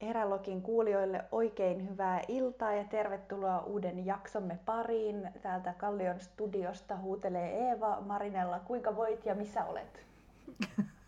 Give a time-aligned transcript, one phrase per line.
[0.00, 5.30] Erälokin kuulijoille oikein hyvää iltaa ja tervetuloa uuden jaksomme pariin.
[5.42, 8.58] Täältä Kallion studiosta huutelee Eeva Marinella.
[8.58, 10.06] Kuinka voit ja missä olet?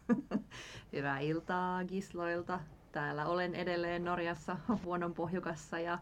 [0.92, 2.60] Hyvää iltaa Gisloilta.
[2.92, 4.56] Täällä olen edelleen Norjassa
[5.16, 5.98] pohjukassa ja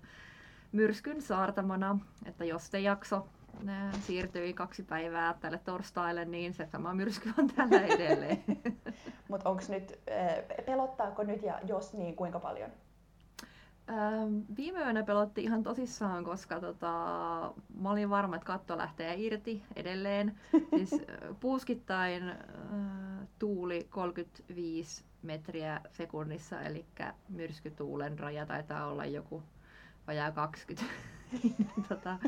[0.73, 1.99] myrskyn saartamana.
[2.27, 3.27] Että jos te jakso
[4.01, 8.45] siirtyi kaksi päivää tälle torstaille, niin se sama myrsky on täällä edelleen.
[9.31, 10.01] Mutta onko nyt,
[10.67, 12.71] pelottaako nyt ja jos niin, kuinka paljon?
[14.57, 16.89] Viime yönä pelotti ihan tosissaan, koska tota,
[17.81, 20.39] mä olin varma, että katto lähtee irti edelleen.
[20.77, 21.03] siis
[21.41, 22.37] puuskittain äh,
[23.39, 26.87] tuuli 35 metriä sekunnissa, eli
[27.29, 29.43] myrskytuulen raja taitaa olla joku
[30.07, 30.93] vajaa 20
[31.89, 32.19] tota,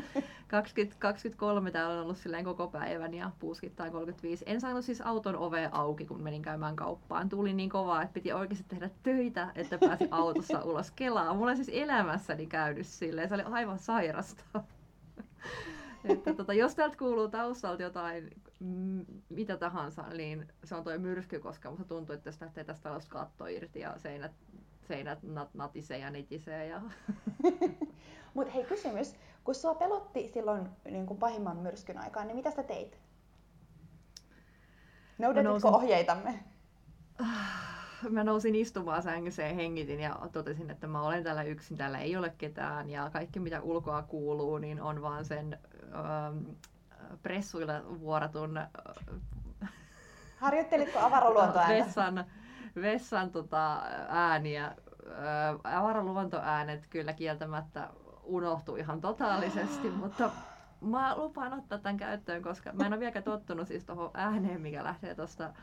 [0.47, 4.43] 20, 23 täällä on ollut silleen koko päivän ja puuskittain 35.
[4.47, 7.29] En saanut siis auton ove auki, kun menin käymään kauppaan.
[7.29, 11.33] Tuli niin kovaa, että piti oikeasti tehdä töitä, että pääsi autossa ulos Kelaa.
[11.33, 13.29] Mulla siis elämässäni käynyt silleen.
[13.29, 14.43] Se oli aivan sairasta.
[16.03, 21.39] että tota, jos täältä kuuluu taustalta jotain, mm, mitä tahansa, niin se on toi myrsky,
[21.39, 24.31] koska musta tuntuu, että jos lähtee tästä talosta katto irti ja seinät,
[24.87, 26.67] seinät nat, natisee ja nitisee.
[26.67, 26.81] Ja
[28.33, 32.63] Mutta hei kysymys, kun sua pelotti silloin niin kuin pahimman myrskyn aikaan, niin mitä sä
[32.63, 32.99] teit?
[35.17, 35.69] Noudatitko nousin...
[35.69, 36.39] ohjeitamme?
[38.09, 42.17] Mä nousin istumaan sängyssä ja hengitin ja totesin, että mä olen täällä yksin, täällä ei
[42.17, 45.59] ole ketään ja kaikki mitä ulkoa kuuluu, niin on vaan sen
[45.95, 46.37] ähm,
[47.23, 48.69] pressuilla vuoratun äh,
[50.37, 51.73] Harjoittelitko avaroluontoääntä?
[51.85, 52.25] Vessan,
[52.75, 54.75] vessan tota, ääniä.
[55.63, 57.89] Avaraluontoäänet kyllä kieltämättä
[58.23, 60.31] unohtui ihan totaalisesti, mutta
[60.81, 64.83] mä lupaan ottaa tämän käyttöön, koska mä en ole vieläkään tottunut siis tuohon ääneen, mikä
[64.83, 65.53] lähtee tuosta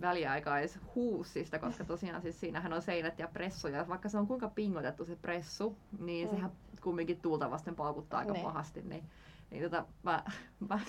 [0.00, 3.88] väliaikaishuussista, koska tosiaan siis siinähän on seinät ja pressuja.
[3.88, 6.34] Vaikka se on kuinka pingotettu se pressu, niin mm.
[6.34, 8.38] sehän kumminkin tuulta vasten paukuttaa aika ne.
[8.38, 8.46] Niin.
[8.46, 8.82] pahasti.
[8.82, 9.04] Niin,
[9.50, 10.22] niin tota, mä,
[10.68, 10.80] mä,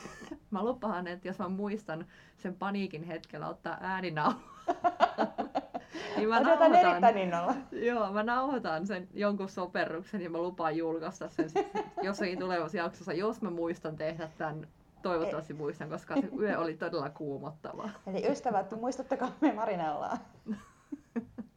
[0.52, 2.06] mä lupaan, että jos mä muistan
[2.38, 4.40] sen paniikin hetkellä ottaa ääninauha,
[6.18, 7.56] niin mä Odotan erittäin innolla.
[7.72, 11.50] Joo, mä nauhoitan sen jonkun soperruksen ja mä lupaan julkaista sen
[12.02, 14.68] jossakin tulevassa jaksossa, jos mä muistan tehdä tämän
[15.02, 17.90] Toivottavasti muistan, koska se yö oli todella kuumottava.
[18.08, 20.18] Eli ystävät, muistuttakaa me Marinellaa.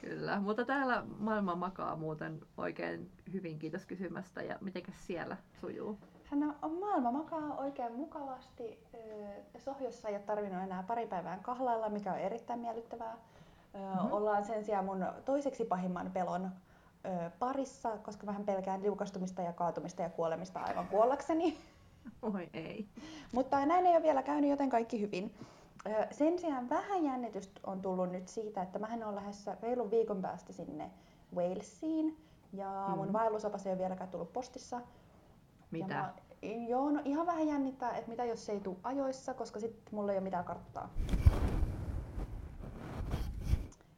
[0.00, 4.42] Kyllä, mutta täällä maailma makaa muuten oikein hyvin, kiitos kysymästä.
[4.42, 5.98] Ja miten siellä sujuu?
[6.24, 8.78] Hän on, maailma makaa oikein mukavasti.
[9.58, 13.16] Sohjossa ei ole tarvinnut enää pari päivää kahlailla, mikä on erittäin miellyttävää.
[13.74, 14.12] Mm-hmm.
[14.12, 16.50] Ollaan sen sijaan mun toiseksi pahimman pelon
[17.38, 21.58] parissa, koska vähän pelkään liukastumista ja kaatumista ja kuolemista aivan kuollakseni.
[22.22, 22.88] Oi ei.
[23.32, 25.34] Mutta näin ei ole vielä käynyt, joten kaikki hyvin.
[26.10, 30.52] Sen sijaan vähän jännitystä on tullut nyt siitä, että mähän on lähdössä reilun viikon päästä
[30.52, 30.90] sinne
[31.36, 32.16] Walesiin.
[32.52, 33.12] Ja mun mm-hmm.
[33.12, 34.80] vaellusopas ei ole vieläkään tullut postissa.
[35.70, 35.94] Mitä?
[35.94, 36.14] mä,
[36.68, 40.12] joo, no ihan vähän jännittää, että mitä jos se ei tule ajoissa, koska sitten mulla
[40.12, 40.88] ei ole mitään karttaa.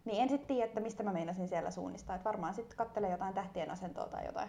[0.04, 2.16] Niin en sitten tiedä, että mistä mä meinasin siellä suunnistaa.
[2.16, 4.48] Et varmaan sitten kattelee jotain tähtien asentoa tai jotain.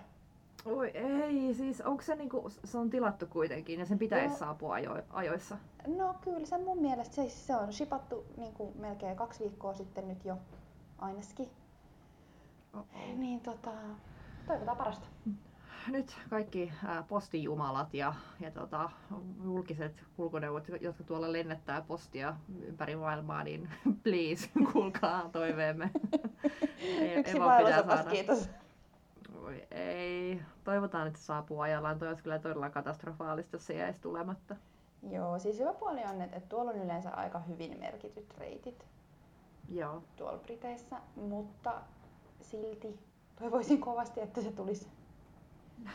[0.65, 4.73] Oi ei, siis onko se niinku, se on tilattu kuitenkin ja sen pitäisi no, saapua
[4.73, 5.57] ajo, ajoissa?
[5.87, 10.25] No kyllä se mun mielestä, se, se on shipattu niinku melkein kaksi viikkoa sitten nyt
[10.25, 10.37] jo
[10.97, 11.49] ainakin.
[12.73, 13.15] Oh-oh.
[13.15, 13.71] Niin tota,
[14.47, 15.07] toivotaan parasta.
[15.87, 16.73] Nyt kaikki
[17.07, 18.89] postijumalat ja, ja tota,
[19.43, 22.35] julkiset kulkuneuvot, jotka tuolla lennettää postia
[22.67, 23.69] ympäri maailmaa, niin
[24.03, 25.91] please, kuulkaa toiveemme.
[27.17, 28.11] Yksi pitää saada.
[28.11, 28.49] kiitos.
[29.45, 30.41] Oi, ei.
[30.63, 31.99] Toivotaan, että saapuu ajallaan.
[31.99, 34.55] Toi olisi kyllä todella katastrofaalista, jos se jäisi tulematta.
[35.09, 38.85] Joo, siis hyvä puoli on, että, että tuolla on yleensä aika hyvin merkityt reitit.
[39.69, 40.03] Joo.
[40.15, 41.81] Tuolla Briteissä, mutta
[42.41, 42.99] silti
[43.39, 44.87] toivoisin kovasti, että se tulisi.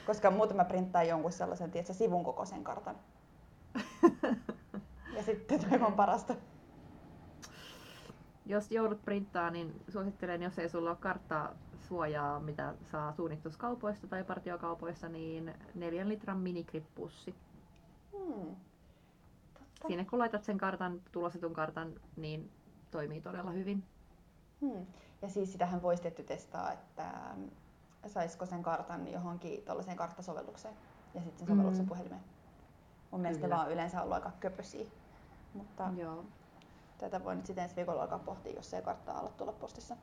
[0.06, 2.96] Koska muuten mä printtaan jonkun sellaisen, tiedätkö, sivun kokoisen kartan.
[5.16, 6.34] ja sitten toivon parasta.
[8.46, 14.24] Jos joudut printtaa, niin suosittelen, jos ei sulla ole karttaa suojaa, mitä saa suunnittuskaupoista tai
[14.24, 17.34] partiokaupoista, niin neljän litran minikrippussi.
[18.12, 18.56] Hmm.
[19.88, 22.50] Sinne kun laitat sen kartan, tulosetun kartan, niin
[22.90, 23.84] toimii todella hyvin.
[24.60, 24.86] Hmm.
[25.22, 27.12] Ja siis sitähän voisi tietty testaa, että
[28.06, 30.74] saisiko sen kartan johonkin tuollaiseen karttasovellukseen
[31.14, 31.88] ja sitten sen sovelluksen mm.
[31.88, 32.22] puhelimeen.
[33.10, 33.56] Mun mielestä Kyllä.
[33.56, 34.86] vaan yleensä ollut aika köpösiä.
[35.54, 36.24] Mutta Joo.
[36.98, 39.96] Tätä voi nyt sitten ensi viikolla alkaa pohtia, jos ei karttaa ala tulla postissa.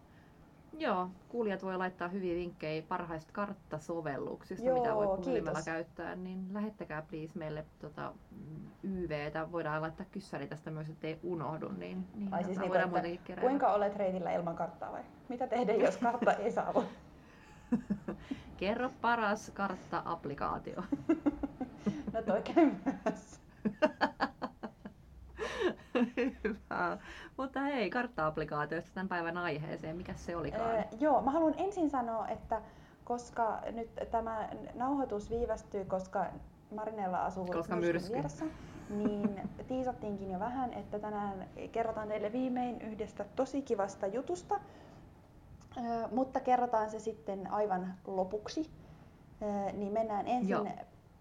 [0.78, 5.66] Joo, kuulijat voi laittaa hyviä vinkkejä parhaista karttasovelluksista, Joo, mitä voi puhelimella kiitos.
[5.66, 8.14] käyttää, niin lähettäkää please meille tota,
[8.84, 9.52] YVtä.
[9.52, 13.26] Voidaan laittaa kyssäri tästä myös, ettei unohdu, niin, niin Ai siis niin, voidaan että muutenkin
[13.26, 13.50] keräillä.
[13.50, 15.02] kuinka olet reitillä ilman karttaa vai?
[15.30, 16.84] Mitä tehdä, jos kartta ei saavu?
[18.58, 20.84] Kerro paras kartta-applikaatio.
[22.14, 23.40] No toi käy myös.
[26.18, 26.98] Hyvä.
[27.38, 29.98] Mutta hei, kartta-applikaatioista tämän päivän aiheeseen.
[29.98, 30.70] Mikä se olikaan?
[30.72, 32.62] Öö, joo, mä haluan ensin sanoa, että
[33.04, 36.26] koska nyt tämä nauhoitus viivästyy, koska
[36.76, 38.14] Marinella asuu Koska myrsky.
[38.14, 38.46] vieressä,
[38.90, 44.60] niin tiisattiinkin jo vähän, että tänään kerrotaan teille viimein yhdestä tosi kivasta jutusta,
[45.78, 48.70] Öö, mutta kerrotaan se sitten aivan lopuksi.
[49.42, 50.68] Öö, niin mennään ensin Joo.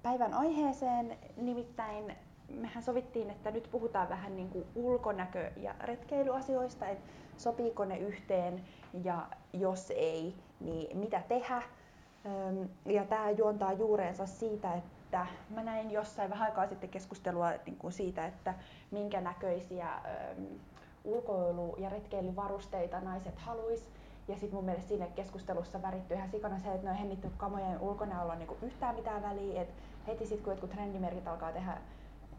[0.03, 2.15] päivän aiheeseen, nimittäin
[2.61, 8.65] mehän sovittiin, että nyt puhutaan vähän niin kuin ulkonäkö- ja retkeilyasioista, että sopiiko ne yhteen
[9.05, 11.63] ja jos ei, niin mitä tehdä.
[12.87, 17.93] Ja tämä juontaa juureensa siitä, että mä näin jossain vähän aikaa sitten keskustelua niin kuin
[17.93, 18.55] siitä, että
[18.91, 19.89] minkä näköisiä
[21.05, 23.85] ulkoilu- ja retkeilyvarusteita naiset haluaisi.
[24.29, 27.81] Ja sitten mun mielestä siinä keskustelussa värittyi ihan sikana se, että no eihän niiden kamojen
[27.81, 29.63] ulkonäöllä ole niinku yhtään mitään väliä.
[29.63, 29.69] Et
[30.07, 31.79] heti sitten kun jotkut trendimerkit alkaa tehdä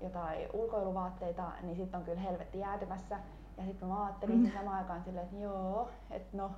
[0.02, 3.20] jotain ulkoiluvaatteita, niin sitten on kyllä helvetti jäätymässä.
[3.58, 4.46] Ja sitten mä ajattelin Mm.
[4.46, 4.52] mm.
[4.54, 6.52] samaan aikaan silleen, että joo, että no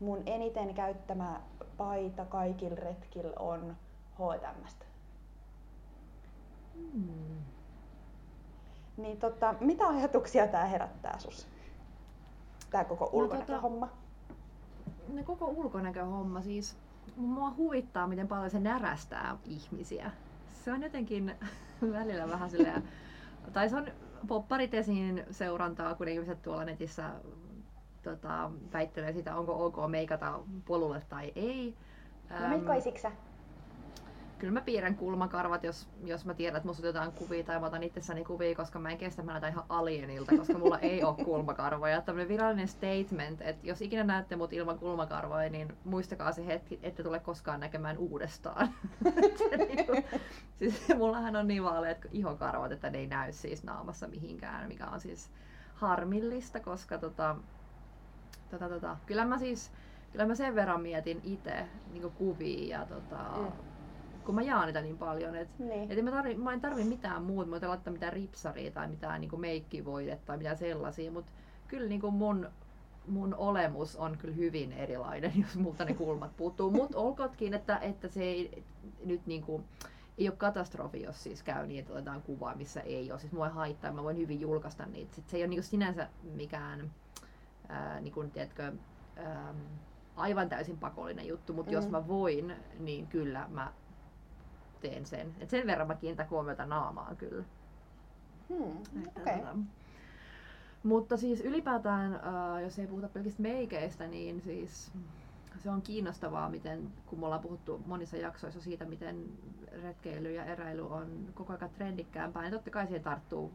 [0.00, 1.40] mun eniten käyttämä
[1.76, 3.76] paita kaikilla retkillä on
[4.14, 4.84] H&Mstä.
[6.74, 7.38] Hmm.
[8.96, 11.46] Niin tota, mitä ajatuksia tää herättää sus?
[12.70, 13.88] Tää koko No ulkonäköhomma.
[15.08, 16.76] Ne koko ulkonäköhomma siis,
[17.16, 20.10] mua huvittaa miten paljon se närästää ihmisiä.
[20.66, 21.32] Se on jotenkin
[21.92, 22.82] välillä vähän silleen,
[23.52, 23.86] tai se on
[24.28, 27.10] popparit esiin seurantaa, kun ihmiset tuolla netissä
[28.02, 31.76] tota, väittelee sitä, onko ok meikata polulle tai ei.
[32.30, 32.36] No
[32.96, 33.12] sä?
[34.38, 37.82] Kyllä mä piirrän kulmakarvat, jos, jos mä tiedän, että musta otetaan kuvia tai mä otan
[37.82, 42.02] itsessäni kuvia, koska mä en kestä, mä näytän ihan alienilta, koska mulla ei ole kulmakarvoja.
[42.02, 47.02] Tämmöinen virallinen statement, että jos ikinä näette mut ilman kulmakarvoja, niin muistakaa se hetki, ette
[47.02, 48.68] tule koskaan näkemään uudestaan.
[49.68, 50.18] Niinku-
[50.58, 55.00] siis mullahan on niin vaaleat ihokarvat, että ne ei näy siis naamassa mihinkään, mikä on
[55.00, 55.30] siis
[55.74, 57.36] harmillista, koska tota,
[58.50, 59.72] tota, tota, kyllä mä siis
[60.10, 63.52] kyllä mä sen verran mietin itse niin kuvia ja tota, Mm.
[64.26, 65.92] Kun mä jaan niitä niin paljon, että Niin.
[65.92, 69.20] et mä, tarvi, mä en tarvi mitään muuta, mä en laittaa mitään ripsaria tai mitään
[69.20, 71.32] niin meikkivoidetta tai mitään sellaisia, mutta
[71.68, 72.50] kyllä niin mun,
[73.08, 76.70] mun olemus on kyllä hyvin erilainen, jos multa ne kulmat puuttuu.
[76.70, 78.64] Mutta olkootkin, että, että se ei
[79.04, 79.64] nyt niin kuin,
[80.18, 83.20] ei ole katastrofi, jos siis käy niin, että otetaan kuvaa, missä ei ole.
[83.20, 85.14] Siis mua ei haittaa, mä voin hyvin julkaista niitä.
[85.14, 86.90] Sit se ei ole niin sinänsä mikään,
[87.68, 89.56] ää, niin kuin, tiedätkö, äm,
[90.16, 91.74] aivan täysin pakollinen juttu, mutta mm.
[91.74, 93.72] jos mä voin, niin kyllä mä
[94.80, 95.34] teen sen.
[95.40, 97.44] Et sen verran mä kiinnitän huomiota naamaan kyllä.
[98.48, 99.38] Hmm, Että okei.
[99.38, 99.56] tota,
[100.82, 104.92] mutta siis ylipäätään, äh, jos ei puhuta pelkistä meikeistä, niin siis
[105.62, 109.24] se on kiinnostavaa, miten, kun me ollaan puhuttu monissa jaksoissa siitä, miten
[109.82, 113.52] retkeily ja eräily on koko ajan trendikkäämpää, niin totta kai siihen tarttuu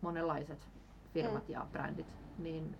[0.00, 0.68] monenlaiset
[1.14, 2.06] firmat ja brändit.
[2.38, 2.76] Niin,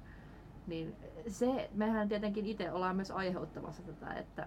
[0.67, 0.97] niin
[1.29, 4.47] se, mehän tietenkin itse ollaan myös aiheuttamassa tätä, että,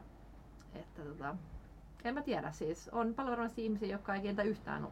[0.76, 1.36] että tota,
[2.10, 4.88] en mä tiedä, siis on paljon varmasti ihmisiä, jotka ei kiinnitä yhtään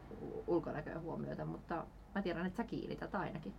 [0.46, 1.84] ulkonäköä huomiota, mutta
[2.14, 3.54] mä tiedän, että sä kiinnität ainakin.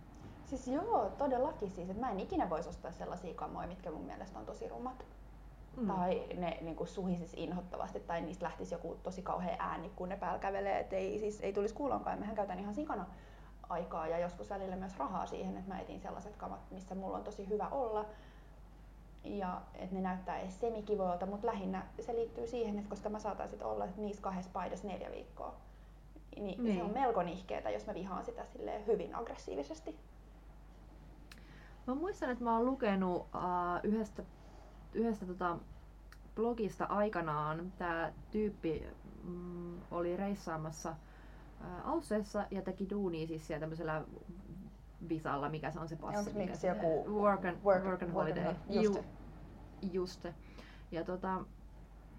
[0.46, 1.90] Siis joo, todellakin siis.
[1.90, 5.06] Et mä en ikinä voisi ostaa sellaisia kamoja, mitkä mun mielestä on tosi rumat.
[5.76, 5.86] Mm.
[5.86, 10.38] Tai ne niin suhisis inhottavasti tai niistä lähtisi joku tosi kauhea ääni, kun ne päällä
[10.38, 10.80] kävelee.
[10.80, 12.18] Et ei, siis, ei tulisi kuulonkaan.
[12.18, 13.06] Mehän käytän ihan sikana
[13.68, 17.24] aikaa ja joskus välillä myös rahaa siihen, että mä etin sellaiset kamat, missä mulla on
[17.24, 18.04] tosi hyvä olla.
[19.26, 23.48] Ja että ne näyttää edes semikivoilta, mutta lähinnä se liittyy siihen, että koska mä saatan
[23.48, 25.54] sit olla niissä kahdessa paidassa neljä viikkoa.
[26.36, 26.76] Niin, niin.
[26.76, 28.44] Se on melko nihkeetä, jos mä vihaan sitä
[28.86, 29.96] hyvin aggressiivisesti.
[31.86, 33.26] Mä muistan, että mä oon lukenut uh,
[33.82, 34.22] yhdestä,
[34.94, 35.58] yhdestä tota,
[36.34, 37.72] blogista aikanaan.
[37.78, 38.86] Tää tyyppi
[39.24, 44.04] mm, oli reissaamassa uh, Ausseissa ja teki duunia siis siellä tämmöisellä
[45.08, 46.18] visalla, mikä se on se passi.
[46.18, 48.54] Onko mikä miksi joku work and, work, work and holiday.
[48.68, 49.04] Ju- se.
[49.92, 50.34] Just se.
[50.92, 51.44] Ja tota,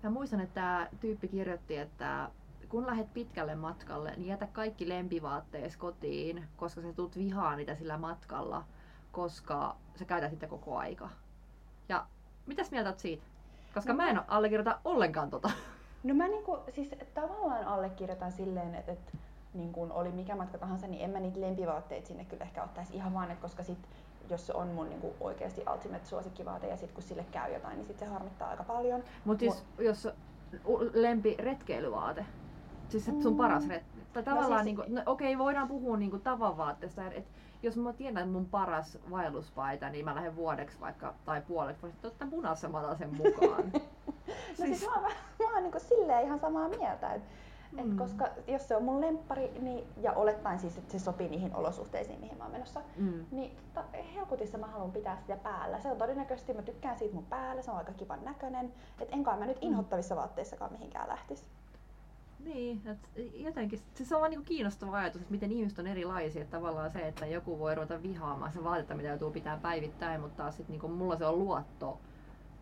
[0.03, 2.29] mä muistan, että tämä tyyppi kirjoitti, että
[2.69, 7.97] kun lähdet pitkälle matkalle, niin jätä kaikki lempivaatteesi kotiin, koska sä tulet vihaa niitä sillä
[7.97, 8.63] matkalla,
[9.11, 11.09] koska sä käytät niitä koko aika.
[11.89, 12.05] Ja
[12.45, 13.23] mitäs mieltä oot siitä?
[13.73, 15.51] Koska No mä en allekirjoita ollenkaan tota.
[16.03, 19.17] No mä niinku, siis tavallaan allekirjoitan silleen, että, että
[19.53, 22.95] niin kun oli mikä matka tahansa, niin en mä niitä lempivaatteita sinne kyllä ehkä ottaisi
[22.95, 23.87] ihan vaan, että koska sit
[24.29, 27.77] jos se on mun niin kuin oikeasti ultimate suosikkivaate ja sitten kun sille käy jotain,
[27.77, 29.03] niin sitten se harmittaa aika paljon.
[29.25, 30.07] Mutta siis Mut, jos
[30.93, 32.25] lempi retkeilyvaate,
[32.89, 33.37] siis sun mm.
[33.37, 33.83] paras ret...
[34.13, 37.29] Tai no tavallaan, no siis, niin no, okei, okay, voidaan puhua niin kuin tavanvaatteesta, että
[37.63, 41.99] jos mä tiedän, että mun paras vaelluspaita, niin mä lähden vuodeksi vaikka, tai puoleksi, voisin
[42.03, 43.71] ottaa punaisen sen mukaan.
[43.73, 43.81] no
[44.55, 45.07] siis, siis mä, mä,
[45.39, 47.29] mä oon niin silleen ihan samaa mieltä, että
[47.71, 47.79] Mm.
[47.79, 51.55] Et koska jos se on mun lemppari, niin, ja olettaen siis, että se sopii niihin
[51.55, 53.25] olosuhteisiin, mihin mä oon menossa, mm.
[53.31, 53.83] niin ta,
[54.15, 55.79] helkutissa mä haluan pitää sitä päällä.
[55.79, 58.73] Se on todennäköisesti, mä tykkään siitä mun päällä, se on aika kivan näköinen.
[58.99, 59.67] Et enkä mä nyt mm.
[59.67, 61.43] inhottavissa vaatteissakaan mihinkään lähtisi.
[62.39, 66.41] Niin, että jotenkin, se on vaan niinku kiinnostava ajatus, että miten ihmiset on erilaisia.
[66.41, 70.43] Että tavallaan se, että joku voi ruveta vihaamaan se vaatetta, mitä joutuu pitää päivittäin, mutta
[70.43, 71.99] taas sit niinku mulla se on luotto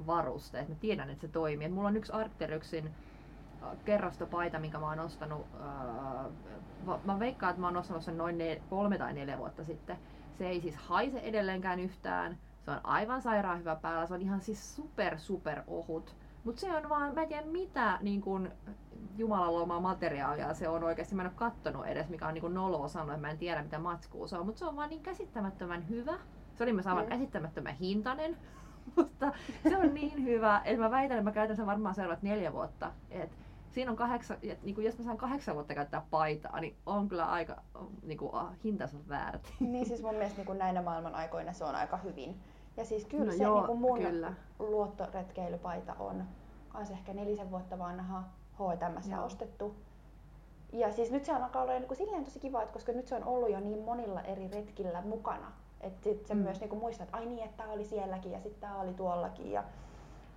[0.07, 1.67] varuste, että mä tiedän, että se toimii.
[1.67, 2.91] Et mulla on yksi Arcteryxin
[3.85, 6.25] kerrastopaita, minkä mä oon ostanut, ää,
[7.05, 9.97] mä veikkaan, että mä oon ostanut sen noin ne, kolme tai neljä vuotta sitten.
[10.37, 14.41] Se ei siis haise edelleenkään yhtään, se on aivan sairaan hyvä päällä, se on ihan
[14.41, 16.15] siis super super ohut.
[16.43, 18.51] Mutta se on vaan, mä en tiedä mitä niin kun,
[19.17, 21.15] Jumalan luomaa materiaalia se on oikeasti.
[21.15, 23.79] Mä en ole kattonut edes, mikä on niin noloa sanoa, että mä en tiedä mitä
[23.79, 26.13] matskua se on, mutta se on vaan niin käsittämättömän hyvä.
[26.53, 27.09] Se oli myös aivan mm.
[27.09, 28.37] käsittämättömän hintainen,
[28.95, 29.33] mutta
[29.69, 32.91] se on niin hyvä, että mä väitän, että mä käytän sen varmaan seuraavat neljä vuotta.
[33.09, 33.31] Et
[33.75, 37.25] siinä on kahdeksan, niin kuin jos mä saan kahdeksan vuotta käyttää paitaa, niin on kyllä
[37.25, 37.61] aika
[38.03, 39.53] niin kuin, ah, hintansa väärti.
[39.71, 42.35] Niin siis mun mielestä niin kuin näinä maailman aikoina se on aika hyvin.
[42.77, 44.33] Ja siis kyllä no se joo, niin kuin mun kyllä.
[44.59, 46.23] luottoretkeilypaita on
[46.69, 49.75] kans ehkä nelisen vuotta vanha H&M ostettu.
[50.73, 53.07] Ja siis nyt se on alkaa olla niin kuin silleen tosi kiva, että koska nyt
[53.07, 55.51] se on ollut jo niin monilla eri retkillä mukana.
[55.81, 56.39] Että sit se mm.
[56.39, 58.93] myös niin kuin muistaa, että ai niin, että tämä oli sielläkin ja sitten tämä oli
[58.93, 59.51] tuollakin.
[59.51, 59.63] Ja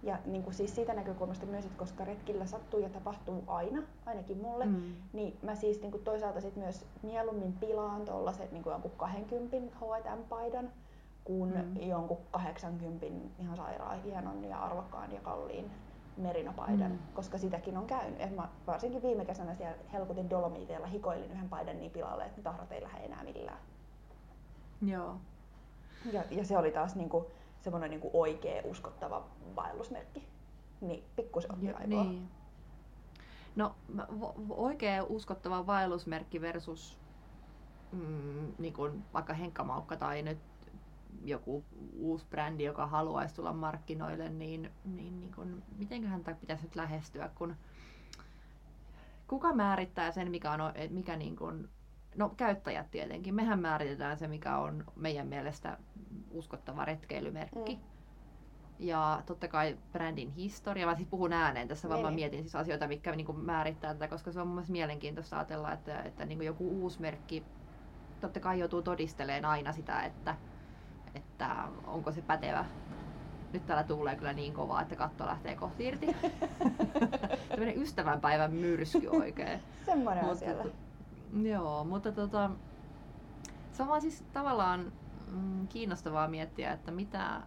[0.02, 4.38] ja niin kuin siis siitä näkökulmasta myös, että koska retkillä sattuu ja tapahtuu aina, ainakin
[4.38, 4.94] mulle, mm.
[5.12, 10.70] niin mä siis niin kuin toisaalta sit myös mieluummin pilaan tuollaiset niin jonkun 20 H&M-paidan
[11.24, 11.88] kuin mm.
[11.88, 13.06] jonkun 80
[13.38, 15.70] ihan sairaan hienon ja arvokkaan ja kalliin
[16.16, 16.98] merinopaidan, mm.
[17.14, 18.20] koska sitäkin on käynyt.
[18.20, 22.42] Et mä varsinkin viime kesänä siellä Helkutin Dolomiteilla hikoilin yhden paidan niin pilalle, että ne
[22.42, 23.58] tahrat ei lähde enää millään.
[24.82, 25.16] Joo.
[26.12, 30.28] Ja, ja se oli taas niinku, semmoinen niin oikea uskottava vaellusmerkki.
[30.80, 32.04] Niin pikkusen otti aivoa.
[32.04, 32.28] Niin.
[33.56, 33.74] No
[34.50, 36.98] oikea uskottava vaellusmerkki versus
[37.92, 40.38] mm, niin kuin vaikka Henkkamaukka tai nyt
[41.24, 41.64] joku
[41.96, 47.30] uusi brändi, joka haluaisi tulla markkinoille, niin, niin, niin kuin, mitenköhän tätä pitäisi nyt lähestyä,
[47.34, 47.56] kun
[49.28, 50.60] kuka määrittää sen, mikä on,
[50.90, 51.68] mikä niin kuin,
[52.18, 55.78] no käyttäjät tietenkin, mehän määritetään se, mikä on meidän mielestä
[56.30, 57.74] uskottava retkeilymerkki.
[57.74, 57.82] Mm.
[58.78, 60.86] Ja totta kai brändin historia.
[60.86, 62.14] Mä siis puhun ääneen tässä, vaan mä niin.
[62.14, 66.02] mietin siis asioita, mitkä niin kuin määrittää tätä, koska se on mun mielenkiintoista ajatella, että,
[66.02, 67.44] että niin kuin joku uusi merkki
[68.20, 70.36] totta kai joutuu todistelemaan aina sitä, että,
[71.14, 71.54] että
[71.86, 72.64] onko se pätevä.
[73.52, 76.06] Nyt täällä tuulee kyllä niin kovaa, että katto lähtee kohti irti.
[77.48, 79.60] Tämmöinen ystävänpäivän myrsky oikein.
[79.86, 80.64] Semmoinen on siellä.
[81.42, 82.50] Joo, mutta tota,
[83.72, 84.92] se on vaan siis tavallaan
[85.32, 87.40] mm, kiinnostavaa miettiä, että mitä,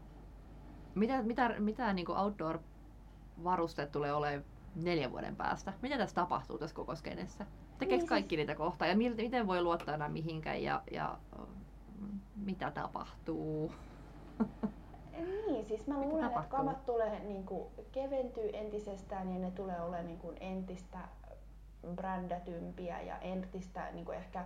[0.96, 4.44] mitä, mitä, mitä niin outdoor-varusteet tulee olemaan
[4.76, 5.74] neljän vuoden päästä.
[5.82, 7.46] Mitä tässä tapahtuu tässä koko skenessä?
[7.78, 8.48] Tekeekö niin, kaikki siis...
[8.48, 11.18] niitä kohtaa ja miten, miten voi luottaa enää mihinkään ja, ja
[12.00, 13.72] mm, mitä tapahtuu?
[15.48, 20.06] Niin, siis mä luulen, että kamat tulee niin kuin, keventyy entisestään ja ne tulee olemaan
[20.06, 21.00] niin kuin, entistä
[21.96, 24.46] brändätympiä ja entistä niin kuin, ehkä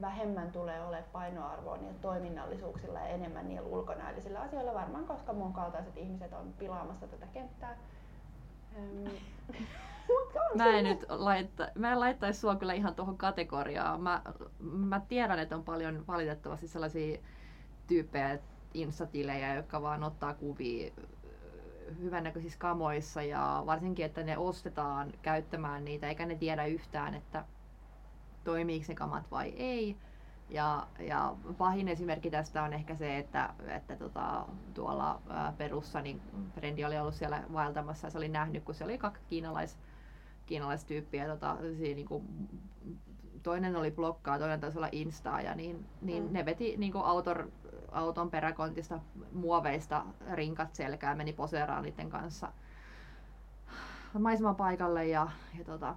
[0.00, 5.96] vähemmän tulee ole painoarvoa niillä toiminnallisuuksilla ja enemmän niillä ulkonäöllisillä asioilla varmaan, koska mun kaltaiset
[5.96, 7.76] ihmiset on pilaamassa tätä kenttää.
[10.56, 14.00] mä en nyt laittaa, mä en laittaisi sua kyllä ihan tuohon kategoriaan.
[14.00, 14.22] Mä,
[14.60, 17.18] mä tiedän, että on paljon valitettavasti sellaisia
[17.86, 18.38] tyyppejä,
[18.74, 20.92] instatilejä, jotka vaan ottaa kuvia
[22.00, 27.44] hyvännäköisissä kamoissa ja varsinkin, että ne ostetaan käyttämään niitä eikä ne tiedä yhtään, että
[28.44, 29.96] toimiiko se kamat vai ei.
[30.48, 36.20] Ja, ja pahin esimerkki tästä on ehkä se, että, että tota, tuolla ää, Perussa niin
[36.54, 39.78] Frendi oli ollut siellä vaeltamassa ja se oli nähnyt, kun se oli kaksi kiinalais,
[40.46, 41.26] kiinalaistyyppiä.
[41.26, 42.24] Tota, siinä, niin kuin,
[43.42, 46.32] toinen oli blokkaa, toinen taisi olla Instaa ja niin, niin mm.
[46.32, 47.50] ne veti niin kuin autor,
[47.92, 49.00] auton peräkontista
[49.32, 52.52] muoveista rinkat selkään, meni poseeraan niiden kanssa
[54.56, 55.28] paikalle ja,
[55.58, 55.94] ja tota,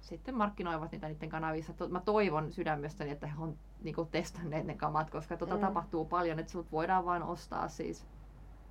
[0.00, 1.72] sitten markkinoivat niitä niiden kanavissa.
[1.88, 5.60] Mä toivon sydämestäni, että he on niinku testanneet ne kamat, koska tota mm.
[5.60, 8.06] tapahtuu paljon, että sut voidaan vain ostaa siis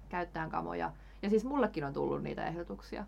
[0.09, 0.91] käyttäen kamoja.
[1.21, 3.05] Ja siis mullekin on tullut niitä ehdotuksia.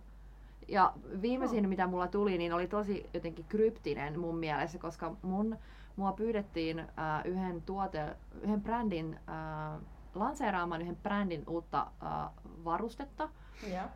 [0.67, 1.69] Ja viimeisin, no.
[1.69, 5.57] mitä mulla tuli, niin oli tosi jotenkin kryptinen mun mielestä, koska mun,
[5.97, 6.85] mua pyydettiin äh,
[7.25, 9.81] yhden tuote, yhden brändin, äh,
[10.15, 12.31] lanseeraamaan yhden brändin uutta äh,
[12.65, 13.29] varustetta.
[13.73, 13.89] Ja,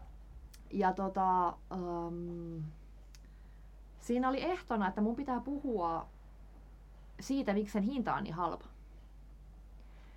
[0.72, 2.64] Ja tota, ähm,
[4.00, 6.06] siinä oli ehtona, että mun pitää puhua
[7.20, 8.66] siitä, miksi sen hinta on niin halpa.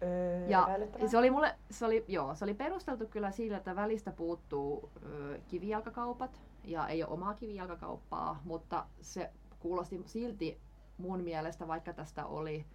[0.03, 0.69] öö, Ja
[1.07, 5.39] se oli mulle, se oli, joo, se oli perusteltu kyllä sillä, että välistä puuttuu ö,
[5.49, 10.61] kivijalkakaupat ja ei ole omaa kivijalkakauppaa, mutta se kuulosti silti
[10.99, 12.67] mun mielestä, vaikka tästä oli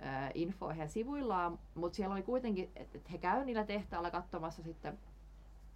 [0.00, 0.04] ö,
[0.34, 4.98] info heidän sivuillaan, mutta siellä oli kuitenkin, että et he käy niillä tehtailla katsomassa sitten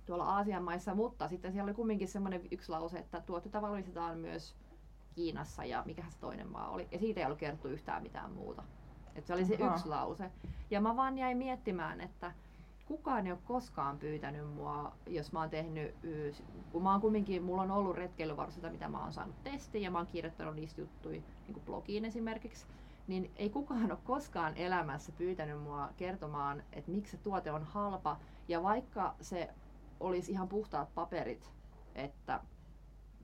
[0.06, 4.54] tuolla Aasian maissa, mutta sitten siellä oli kumminkin semmoinen yksi lause, että tuotteita valmistetaan myös
[5.14, 6.88] Kiinassa ja mikä se toinen maa oli.
[6.90, 8.62] Ja siitä ei ollut kerrottu yhtään mitään muuta.
[9.14, 9.74] Et se oli se Ahaa.
[9.74, 10.30] yksi lause.
[10.70, 12.32] Ja mä vaan jäin miettimään, että
[12.86, 15.94] kukaan ei ole koskaan pyytänyt mua, jos mä oon tehnyt,
[16.72, 19.98] kun mä oon kumminkin, mulla on ollut retkeilyvarusteita, mitä mä oon saanut testiin ja mä
[19.98, 22.66] oon kirjoittanut niistä juttuja niin kuin blogiin esimerkiksi,
[23.06, 28.20] niin ei kukaan ole koskaan elämässä pyytänyt mua kertomaan, että miksi se tuote on halpa.
[28.48, 29.48] Ja vaikka se
[30.00, 31.52] olisi ihan puhtaat paperit,
[31.94, 32.40] että,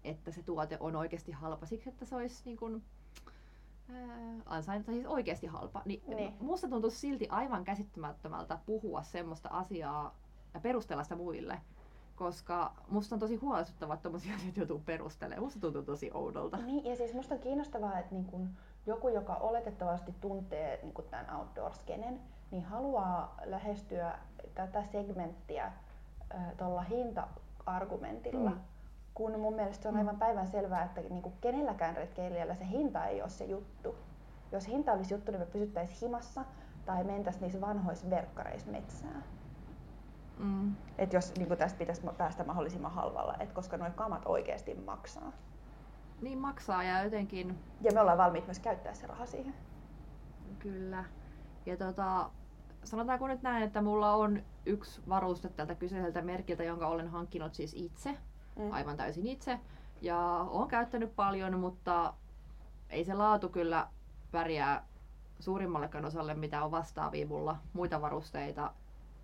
[0.05, 2.83] että se tuote on oikeasti halpa siksi, että se olisi niin kuin,
[4.47, 6.35] ansainta siis oikeasti halpa, niin, Niin.
[6.41, 10.15] musta tuntuu silti aivan käsittämättömältä puhua semmoista asiaa
[10.55, 11.61] ja perustella sitä muille.
[12.17, 15.43] Koska musta on tosi huolestuttavaa, että tommosia asioita joutuu perustelemaan.
[15.45, 16.57] Musta tuntuu tosi oudolta.
[16.57, 18.51] Niin, ja siis musta on kiinnostavaa, että niin kun
[18.87, 22.21] joku, joka oletettavasti tuntee niin kun tämän outdoor-skenen,
[22.51, 24.19] niin haluaa lähestyä
[24.55, 25.73] tätä segmenttiä
[26.59, 28.51] tuolla hinta-argumentilla.
[28.51, 28.61] Mm.
[29.14, 29.99] Kun mun mielestä on Mm.
[29.99, 33.95] aivan päivän selvää, että niin kun kenelläkään retkeilijällä se hinta ei ole se juttu.
[34.52, 36.45] Jos hinta olisi juttu, niin me pysyttäisiin himassa
[36.87, 39.25] tai mentäisiin niissä vanhoissa verkkareissa metsään.
[40.38, 40.76] Mm.
[40.99, 45.33] Et jos niin tästä pitäisi päästä mahdollisimman halvalla, et koska nuo kamat oikeasti maksaa.
[46.23, 49.55] Niin maksaa ja jotenkin Ja me ollaan valmiit myös käyttää se raha siihen.
[50.59, 51.05] Kyllä.
[51.67, 52.31] Ja tota,
[52.85, 57.75] sanotaanko nyt näin, että mulla on yksi varuste tältä kyseiseltä merkiltä, jonka olen hankkinut siis
[57.75, 58.17] itse,
[58.57, 58.73] Mm.
[58.73, 59.59] aivan täysin itse.
[60.00, 60.19] Ja
[60.50, 62.14] olen käyttänyt paljon, mutta
[62.90, 63.88] ei se laatu kyllä
[64.30, 64.87] pärjää
[65.40, 68.73] suurimmallekaan osalle, mitä on vastaavia mulla muita varusteita,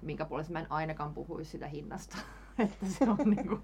[0.03, 2.17] minkä puolesta mä en ainakaan puhuisi sitä hinnasta.
[2.59, 3.61] että se on niinku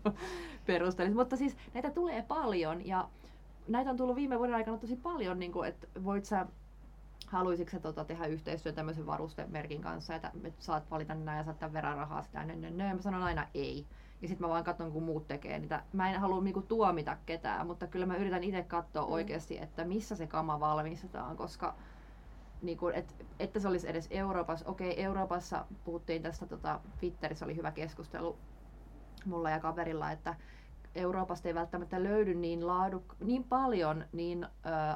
[0.66, 1.20] perusteellista.
[1.20, 3.08] Mutta siis näitä tulee paljon ja
[3.68, 6.46] näitä on tullut viime vuoden aikana tosi paljon, niinku, että voit sä
[7.26, 11.72] haluaisitko tota, tehdä yhteistyötä tämmöisen varustemerkin kanssa, että et saat valita näin ja saat tämän
[11.72, 12.94] verran rahaa sitä, nö, nö, nö.
[12.94, 13.86] Mä sanon aina ei.
[14.22, 15.82] Ja sitten mä vaan katson, kun muut tekee niitä.
[15.92, 19.12] Mä en halua niinku tuomita ketään, mutta kyllä mä yritän itse katsoa Mm.
[19.12, 21.74] oikeasti, että missä se kama valmistetaan, koska
[22.62, 24.68] niinku, et, että se olisi edes Euroopassa.
[24.68, 28.38] Okei, Euroopassa puhuttiin tästä, tota, Twitterissä oli hyvä keskustelu
[29.24, 30.34] mulla ja kaverilla, että
[30.94, 34.48] Euroopasta ei välttämättä löydy niin, laaduk, niin paljon niin ö,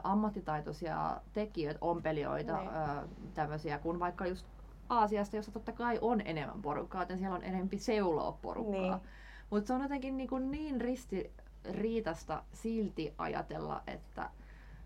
[0.05, 2.69] ammattitaitoisia tekijöitä, ompelijoita, Niin.
[2.69, 4.47] ö, tämmöisiä kuin vaikka just
[4.88, 8.81] Aasiasta, jossa totta kai on enemmän porukkaa, joten siellä on enemmän seuloa porukkaa.
[8.81, 9.09] Niin.
[9.51, 14.31] Mutta se on jotenkin niin, kuin niin ristiriitasta silti ajatella, että,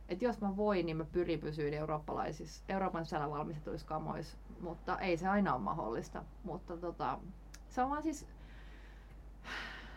[0.09, 5.17] että jos mä voin, niin mä pyrin pysyyn eurooppalaisissa, Euroopan sisällä valmistetuissa kamoissa, mutta ei
[5.17, 6.25] se aina ole mahdollista.
[6.45, 7.19] Mutta tota,
[7.69, 8.27] se on vaan siis,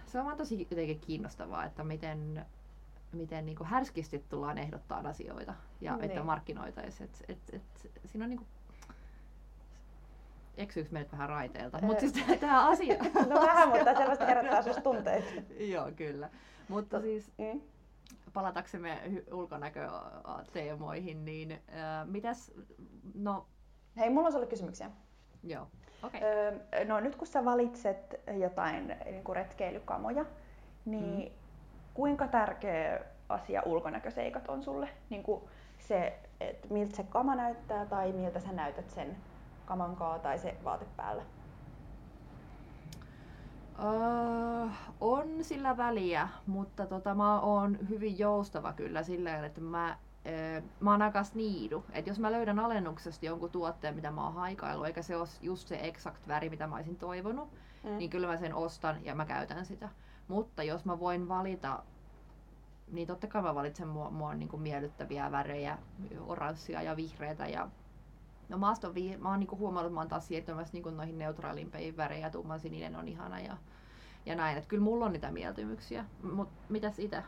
[0.05, 2.45] se on vaan tosi jotenkin kiinnostavaa, että miten,
[3.11, 6.05] miten niin härskisti tullaan ehdottaa asioita ja Niin.
[6.05, 7.09] että markkinoitaisiin.
[7.09, 8.47] Et, et, et, siinä on niin kuin,
[10.57, 11.79] eksyykö me nyt vähän raiteilta?
[11.81, 12.95] Mutta siis tämä asia...
[13.29, 15.27] No vähän, mutta selvästi herättää susta tunteita.
[15.73, 16.29] Joo, kyllä.
[16.67, 17.61] Mutta siis Mm.
[18.33, 18.97] palataksemme
[19.31, 22.51] ulkonäköteemoihin, niin ää, mitäs,
[23.15, 23.45] no
[23.97, 24.91] Hei, mulla on sulle kysymyksiä.
[25.43, 25.67] joo,
[26.03, 26.21] okei.
[26.23, 30.25] Öö, no nyt kun sä valitset jotain niin kuin retkeilykamoja,
[30.85, 31.35] niin Mm.
[31.93, 34.89] kuinka tärkeä asia ulkonäköseikat on sulle?
[35.09, 35.43] Niin kuin
[35.77, 39.15] se, että miltä se kama näyttää tai miltä sä näytät sen
[39.65, 41.23] kamankaa tai se vaate päällä.
[43.83, 44.67] Öö,
[45.01, 49.97] on sillä väliä, mutta tota, mä oon hyvin joustava kyllä sillä tavalla, että mä,
[50.27, 51.83] öö, mä oon aika sniidu.
[51.93, 55.67] Et jos mä löydän alennuksesta jonkun tuotteen, mitä mä oon haikailu, eikä se ole just
[55.67, 57.49] se exact väri, mitä mä olisin toivonut,
[57.83, 57.97] Mm.
[57.97, 59.89] niin kyllä mä sen ostan ja mä käytän sitä.
[60.27, 61.83] Mutta jos mä voin valita,
[62.91, 65.77] niin totta kai mä valitsen mua, mua niin kuin miellyttäviä värejä,
[66.27, 67.69] oranssia ja vihreitä ja
[68.49, 71.17] No mä, oon, vi- mä oon niinku huomannut, että mä oon taas siirtymässä niinku noihin
[71.17, 73.57] neutraalimpiin värejä, tumman sininen on ihana ja,
[74.25, 74.57] ja näin.
[74.57, 76.05] Et kyllä mulla on niitä mieltymyksiä.
[76.33, 77.23] Mut mitäs itse?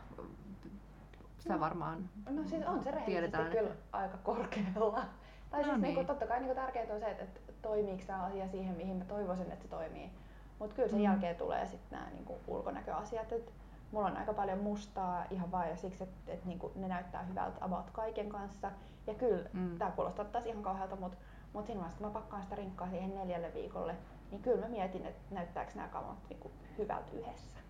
[1.38, 1.60] Sä No.
[1.60, 5.02] varmaan No siis on se rehellisesti kyllä aika korkealla.
[5.50, 5.82] Tai No siis niin.
[5.82, 9.04] niinku, totta kai niinku tärkeintä on se, että, että toimiiko tämä asia siihen, mihin mä
[9.04, 10.10] toivoisin, että se toimii.
[10.58, 11.04] Mutta kyllä sen Mm.
[11.04, 13.32] jälkeen tulee sitten nämä niinku ulkonäköasiat.
[13.32, 13.52] Et
[13.96, 17.56] mulla on aika paljon mustaa ihan vaan ja siksi, että et, niinku, ne näyttää hyvältä
[17.60, 18.70] about kaiken kanssa.
[19.06, 19.78] Ja kyllä, mm.
[19.78, 21.16] tää kuulostaa taas ihan kauhealta, mutta
[21.52, 23.96] mut siinä vaiheessa, kun mä pakkaan sitä rinkkaa siihen neljälle viikolle,
[24.30, 27.60] niin kyllä mä mietin, että näyttääkö nämä kamat niinku, hyvältä yhdessä.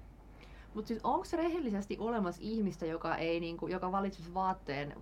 [0.74, 4.94] Mutta siis onko rehellisesti olemassa ihmistä, joka, ei, niinku, joka valitsisi vaatteen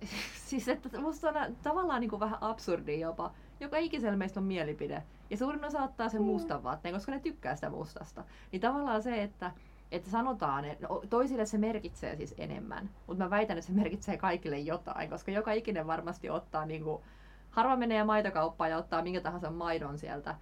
[0.48, 3.30] siis että musta on tavallaan niin kuin vähän absurdi jopa.
[3.60, 5.02] Joka ikisellä meistä on mielipide.
[5.30, 6.26] Ja suurin osa ottaa sen mm.
[6.26, 8.24] mustan vaatteen, koska ne tykkää sitä mustasta.
[8.52, 9.50] Niin tavallaan se, että,
[9.92, 12.90] että sanotaan, että no, toisille se merkitsee siis enemmän.
[13.06, 17.02] Mutta mä väitän, että se merkitsee kaikille jotain, koska joka ikinen varmasti ottaa niin kuin,
[17.50, 20.34] harva menee maitokauppaan ja ottaa minkä tahansa maidon sieltä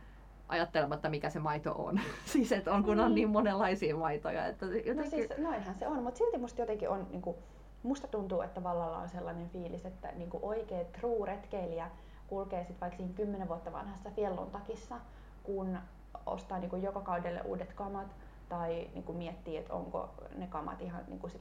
[0.49, 2.01] ajattelematta, mikä se maito on.
[2.33, 4.47] siis että on, kun on niin, niin monenlaisia maitoja.
[4.47, 4.97] Että no jotenkin...
[4.97, 7.37] No siis noinhan se on, mutta silti musta jotenkin on niin kuin,
[7.83, 11.91] musta tuntuu, että vallalla on sellainen fiilis, että niin kuin oikea true retkeilijä
[12.29, 14.97] kulkee sit vaikka siinä 10 vuotta vanhassa fjellon takissa,
[15.43, 15.79] kun
[16.27, 18.15] ostaa niin kuin joka kaudelle uudet kamat
[18.49, 21.33] tai niin kuin miettii, että onko ne kamat ihan niin kuin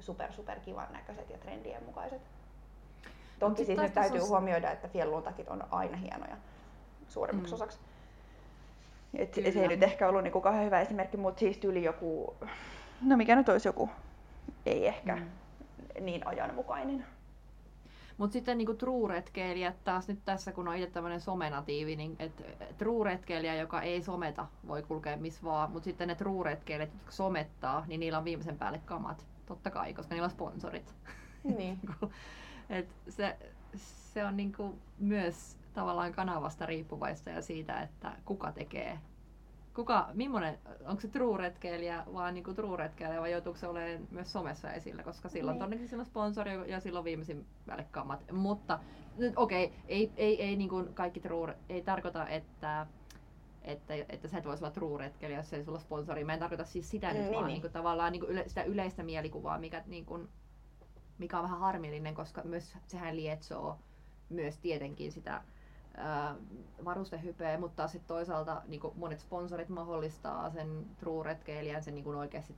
[0.00, 2.20] super super kivan näköiset ja trendien mukaiset.
[3.38, 4.28] Toki siis nyt täytyy on...
[4.28, 6.36] huomioida, että fjellon takit on aina hienoja
[7.08, 7.54] suurimmaksi mm.
[7.54, 7.78] osaksi.
[9.14, 12.36] Et se ei nyt ehkä ollut niinku kauhean hyvä esimerkki, mutta siis tyyli joku,
[13.02, 13.90] no mikä nyt olisi joku,
[14.66, 15.16] ei ehkä.
[15.16, 15.30] Mm
[16.00, 17.06] niin ajanmukainen.
[18.18, 22.42] Mutta sitten niinku true-retkeilijät taas nyt tässä, kun on itse tämmöinen somenatiivi, niin et,
[22.78, 28.00] true-retkeilijä, joka ei someta, voi kulkea missä vaan, mutta sitten ne true-retkeilijät, jotka somettaa, niin
[28.00, 29.26] niillä on viimeisen päälle kamat.
[29.46, 30.94] Totta kai, koska niillä on sponsorit.
[31.44, 31.56] Niin.
[31.58, 32.12] Niinku,
[32.70, 33.36] et se,
[33.74, 38.98] se on niinku myös tavallaan kanavasta riippuvaista ja siitä, että kuka tekee
[39.76, 45.02] kuka, millainen, onko se true-retkeilijä vaan niinku true-retkeilijä vai joutuuko se olemaan myös somessa esillä,
[45.02, 45.58] koska silloin niin.
[45.58, 48.32] todennäköisesti sillä on sponsori ja silloin viimeisin välikammat.
[48.32, 48.78] Mutta
[49.16, 52.86] nyt okei, okay, ei, ei, ei niin kuin kaikki true, ei tarkoita, että
[53.62, 56.24] että, että sä et voisi olla true-retkeilijä, jos ei sulla sponsori.
[56.24, 57.52] Mä en tarkoita siis sitä mm, nyt, niin, vaan niin.
[57.52, 60.28] Niin kuin, tavallaan niin kuin yle, sitä yleistä mielikuvaa, mikä, niin kuin,
[61.18, 63.78] mikä on vähän harmillinen, koska myös sehän lietsoo
[64.28, 65.42] myös tietenkin sitä
[66.84, 72.54] varustehypeä, mutta sitten toisaalta niin monet sponsorit mahdollistaa sen true-retkeilijän, sen niin oikeasti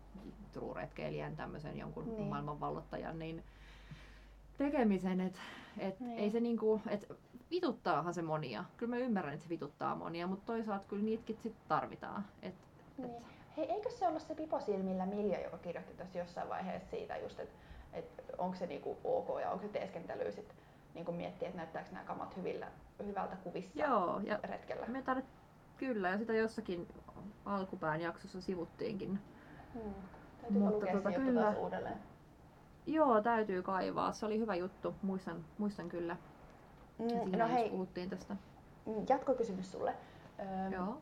[0.53, 2.29] true-retkeilijän, tämmöisen jonkun niin.
[2.29, 3.45] maailmanvallottajan, niin
[4.59, 5.41] tekemisen, että
[5.79, 6.19] et niin.
[6.19, 7.09] ei se niinku, et
[7.51, 8.65] vituttaahan se monia.
[8.77, 12.25] Kyllä mä ymmärrän, että se vituttaa monia, mutta toisaalta kyllä niitäkin sit tarvitaan.
[12.43, 12.55] Et,
[12.99, 13.11] niin.
[13.11, 13.23] et...
[13.57, 17.41] Hei, eikö se ollut se Pipo Silmillä Milja, joka kirjoitti tässä jossain vaiheessa siitä just,
[17.41, 17.59] että
[17.93, 20.57] et onko se niinku ok ja onko se teeskentely sitten
[20.95, 22.67] niin miettiä, että näyttääkö nämä kamat hyvillä,
[23.07, 24.87] hyvältä kuvissa Joo, ja retkellä.
[24.87, 25.23] Me tar-
[25.77, 26.89] kyllä, ja sitä jossakin
[27.45, 29.19] alkupään jaksossa sivuttiinkin.
[29.75, 29.95] Hmm.
[30.51, 31.51] Mutta tota, kyllä.
[31.51, 31.99] uudelleen?
[32.87, 34.13] Joo, täytyy kaivaa.
[34.13, 36.17] Se oli hyvä juttu, muistan, muistan kyllä.
[36.99, 38.37] Mm, no hei, puhuttiin tästä.
[38.87, 39.95] Mm, jatkokysymys sulle.
[40.71, 40.99] Joo.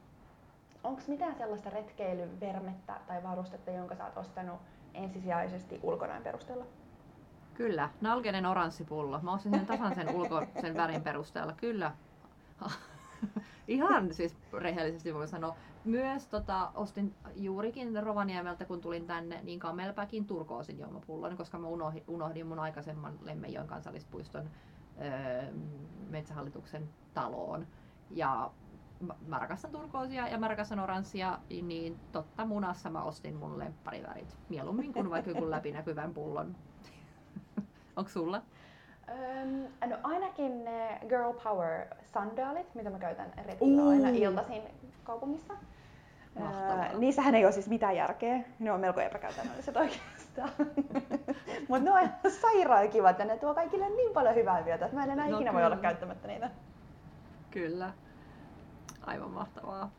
[0.84, 4.60] Onko mitään sellaista retkeilyvermettä tai varustetta, jonka sä oot ostanut
[4.94, 6.64] ensisijaisesti ulkonäön perusteella?
[7.56, 9.20] Kyllä, nalkeinen oranssi pullo.
[9.22, 11.52] Mä ostin sen tasan sen ulko, sen värin perusteella.
[11.52, 11.92] Kyllä.
[13.68, 15.56] Ihan siis rehellisesti voi sanoa.
[15.84, 22.04] Myös tota, ostin juurikin Rovaniemeltä, kun tulin tänne, niin Kamelpäkin turkoosin juomapullon, koska mä unohdin,
[22.08, 24.50] unohdin mun aikaisemman Lemmenjoen kansallispuiston
[25.00, 25.52] öö,
[26.10, 27.66] metsähallituksen taloon.
[28.10, 28.50] Ja
[29.26, 34.36] mä rakastan turkoosia ja mä rakastan oranssia, niin totta munassa mä ostin mun lempparivärit.
[34.48, 36.56] Mieluummin kuin vaikka joku läpinäkyvän pullon.
[37.96, 38.42] Onko sulla?
[39.08, 43.90] Um, no ainakin ne Girl Power sandaalit, mitä mä käytän retkillä uh.
[43.90, 44.62] aina iltaisin
[45.04, 45.54] kaupungissa.
[46.36, 48.40] Uh, niissähän ei ole siis mitään järkeä.
[48.58, 50.50] Ne on melko epäkäytännölliset oikeastaan.
[51.68, 54.96] Mutta ne on ihan sairaan kivat ja ne tuo kaikille niin paljon hyvää vielä, että
[54.96, 55.60] mä en enää no, ikinä kyllä.
[55.60, 56.50] voi olla käyttämättä niitä.
[57.50, 57.92] Kyllä.
[59.06, 59.90] Aivan mahtavaa.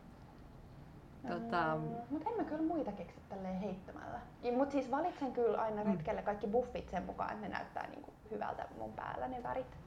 [1.28, 1.78] Tota...
[2.10, 4.20] Mutta en mä kyllä muita keksi tälleen heittämällä.
[4.58, 5.92] Mutta siis valitsen kyllä aina mm.
[5.92, 9.87] retkelle kaikki buffit sen mukaan, että ne näyttää niinku hyvältä mun päällä ne värit.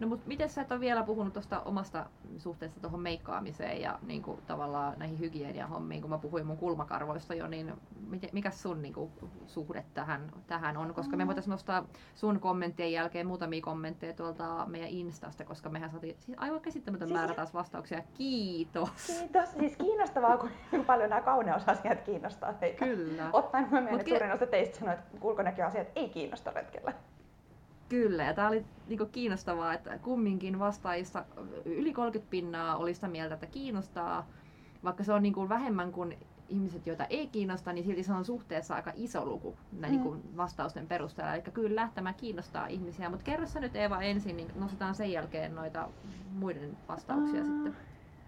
[0.00, 2.06] No mutta miten sä et ole vielä puhunut tuosta omasta
[2.36, 7.46] suhteesta tuohon meikkaamiseen ja niin kuin, tavallaan näihin hygieniahommiin, kun mä puhuin mun kulmakarvoista jo,
[7.46, 7.72] niin
[8.32, 9.12] mikä sun niin kuin,
[9.46, 10.94] suhde tähän, tähän on?
[10.94, 11.84] Koska me voitaisiin nostaa
[12.14, 17.34] sun kommenttien jälkeen muutamia kommentteja tuolta meidän Instasta, koska mehän saatiin siis aivan käsittämätön määrä
[17.34, 18.02] taas vastauksia.
[18.14, 18.90] Kiitos!
[19.06, 19.52] Kiitos!
[19.52, 20.50] Siis kiinnostavaa, kun
[20.86, 22.84] paljon nämä kauneusasiat kiinnostaa teitä.
[22.84, 23.30] Kyllä.
[23.32, 26.92] Ottaen huomioon, että suurin osa teistä sanoo, että ulkonäköasiat ei kiinnosta retkellä.
[27.88, 31.24] Kyllä, ja tämä oli niinku kiinnostavaa, että kumminkin vastaajista
[31.64, 34.26] yli 30 pinnaa oli sitä mieltä, että kiinnostaa,
[34.84, 38.74] vaikka se on niinku vähemmän kuin ihmiset, joita ei kiinnosta, niin silti se on suhteessa
[38.74, 40.02] aika iso luku näin mm.
[40.02, 41.34] niin vastausten perusteella.
[41.34, 43.10] Eli kyllä, tämä kiinnostaa ihmisiä.
[43.10, 45.88] Mutta kerro sä nyt Eeva ensin, niin nostetaan sen jälkeen noita
[46.32, 47.46] muiden vastauksia mm.
[47.46, 47.76] sitten.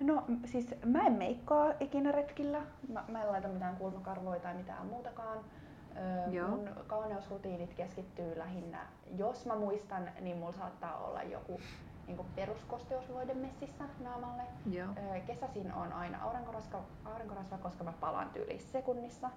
[0.01, 2.63] No siis mä en meikkaa ikinä retkillä.
[2.93, 5.39] Mä, mä en laita mitään kulmakarvoja tai mitään muutakaan.
[6.01, 6.49] Öö, Joo.
[6.49, 8.87] mun kauneusrutiinit keskittyy lähinnä,
[9.17, 11.61] jos mä muistan, niin mulla saattaa olla joku
[12.07, 14.43] niin peruskosteusvoide messissä naamalle.
[14.71, 14.89] Joo.
[14.99, 19.31] Öö, kesäisin on aina aurinkorasva, aurinkorasva, koska mä palaan tyyli sekunnissa.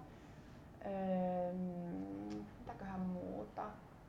[0.86, 1.54] Öö,
[2.60, 3.62] mitäköhän muuta?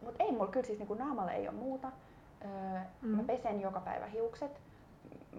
[0.02, 1.92] Mut ei mulla kyllä siis niinku naamalle ei ole muuta.
[2.44, 2.50] Öö,
[3.02, 3.08] Mm.
[3.16, 4.60] Mä pesen joka päivä hiukset.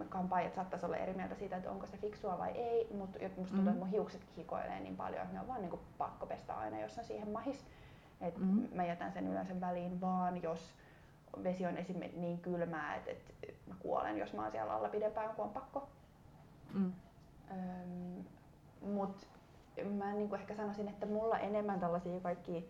[0.10, 3.62] Kampaajat saattaisi olla eri mieltä siitä, että onko se fiksua vai ei, mutta musta tuntuu,
[3.62, 3.68] Mm.
[3.68, 6.98] että mun hiukset hikoilee niin paljon, että ne on vaan niinku pakko pestä aina, jos
[6.98, 7.66] on siihen mahis.
[8.22, 8.68] Et Mm.
[8.74, 10.74] Mä jätän sen yleensä väliin vaan, jos
[11.44, 15.36] vesi on esimerkiksi niin kylmää, että, että mä kuolen, jos mä oon siellä alla pidempään
[15.36, 15.88] kuin on pakko.
[16.74, 16.94] Mm.
[17.52, 18.24] Öm,
[18.94, 19.28] mut
[19.98, 22.70] mä niinku ehkä sanoisin, että mulla enemmän tällaisia kaikki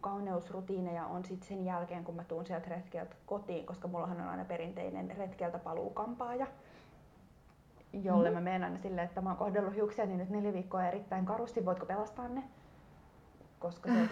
[0.00, 4.44] kauneusrutiineja on sit sen jälkeen, kun mä tuun sieltä retkeltä kotiin, koska mullahan on aina
[4.44, 6.46] perinteinen retkeltä paluukampaaja,
[7.92, 8.34] jolle Mhm.
[8.34, 11.86] mä menen aina silleen, että mä oon kohdellut hiuksiani nyt neljä viikkoa erittäin karusti, voitko
[11.86, 12.42] pelastaa ne?
[13.58, 14.08] Koska se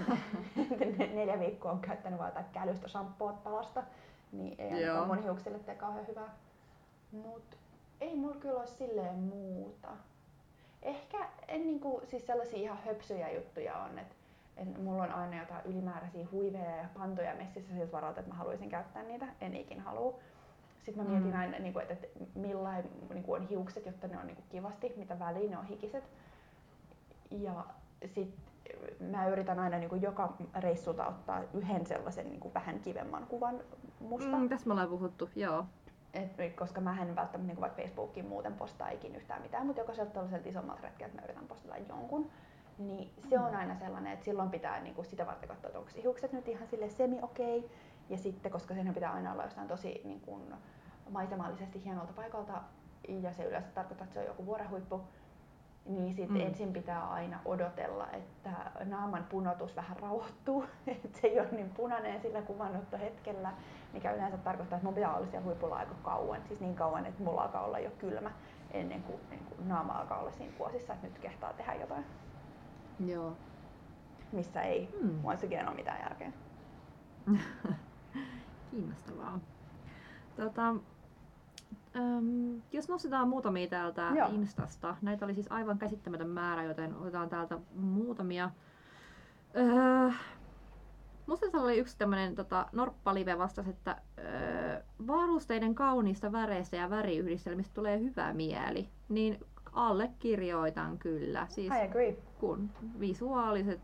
[0.99, 3.83] ne- neljä viikkoa on käyttänyt vaan jotain kälystä shampoot palasta,
[4.33, 6.35] niin ei ainakaan mun hiuksille tee kauhean hyvää.
[7.13, 7.57] Mut
[8.01, 9.89] ei mulla kyllä ole silleen muuta.
[10.83, 11.19] Ehkä
[11.49, 14.15] en niinku, siis sellaisia ihan höpsyjä juttuja on, että
[14.57, 18.69] et mulla on aina jotain ylimääräisiä huiveja ja pantoja messissä siltä varalta, että mä haluaisin
[18.69, 20.19] käyttää niitä, en ikin halua.
[20.83, 21.39] Sitten mä mietin Mm.
[21.41, 25.51] aina, niinku, että et millain niinku on hiukset, jotta ne on niinku kivasti, mitä väliin
[25.51, 26.05] ne on hikiset.
[27.31, 27.65] Ja
[28.07, 28.35] sit
[29.01, 33.61] mä yritän aina niinku joka reissulta ottaa yhden sellaisen niinku vähän kivemman kuvan
[34.01, 34.37] musta.
[34.37, 35.65] Mm, tässä me ollaan puhuttu, joo.
[36.15, 40.11] Et, koska mä en välttämättä niin vaikka Facebookiin muuten postaa ikin yhtään mitään, mutta jokaiselta
[40.13, 42.31] tällaiselta isommalta retkeltä mä yritän postata jonkun.
[42.79, 45.91] Niin se on aina sellainen, että silloin pitää niin kuin sitä varten katsoa, että onko
[46.03, 47.71] hiukset nyt ihan sille semi okei.
[48.09, 50.43] Ja sitten, koska sen pitää aina olla jostain tosi niin kuin,
[51.11, 52.63] maisemallisesti hienolta paikalta,
[53.09, 55.01] ja se yleensä tarkoittaa, että se on joku vuorenhuippu,
[55.87, 56.47] niin sitten Mm.
[56.47, 58.51] ensin pitää aina odotella, että
[58.85, 63.53] naaman punotus vähän rauhoittuu, että se ei ole niin punainen sillä kuvannutta hetkellä,
[63.93, 67.23] mikä yleensä tarkoittaa, että mun pitää olla siellä huipulla aika kauan, siis niin kauan, että
[67.23, 68.31] mulla alkaa olla jo kylmä
[68.71, 72.05] ennen kuin, niin kuin naama alkaa olla siinä kuosissa, että nyt kehtaa tehdä jotain,
[73.07, 73.37] Joo.
[74.33, 75.19] missä ei Mm.
[75.29, 76.33] again ole mitään järkeä.
[78.71, 79.41] Kiinnostavaa.
[80.37, 80.69] Tota,
[81.97, 84.29] äm, jos nostetaan muutamia täältä Joo.
[84.29, 88.51] Instasta, näitä oli siis aivan käsittämätön määrä, joten otetaan täältä muutamia.
[89.57, 90.11] Öö,
[91.27, 98.01] musta oli yksi tämmönen tota, Norppalive vastasi, että öö, varusteiden kauniista väreistä ja väriyhdistelmistä tulee
[98.01, 98.89] hyvä mieli.
[99.09, 99.41] Niin
[99.73, 101.47] allekirjoitan kyllä.
[101.49, 102.17] Siis I agree.
[102.41, 102.71] Kun
[103.01, 103.81] visuaaliset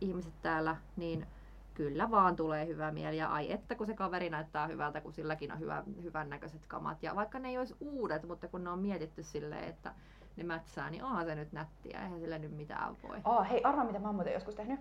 [0.00, 1.26] ihmiset täällä, niin
[1.74, 3.16] kyllä vaan tulee hyvä mieli.
[3.16, 7.02] Ja ai että kun se kaveri näyttää hyvältä, kun silläkin on hyvä, hyvän näköiset kamat.
[7.02, 9.92] Ja vaikka ne ei olisi uudet, mutta kun ne on mietitty silleen, että
[10.36, 12.02] ne mätsää, niin onhan se nyt nättiä.
[12.02, 13.18] Eihän sillä nyt mitään voi.
[13.24, 14.80] Oh, hei, arvaa mitä mä oon muuten joskus tehnyt.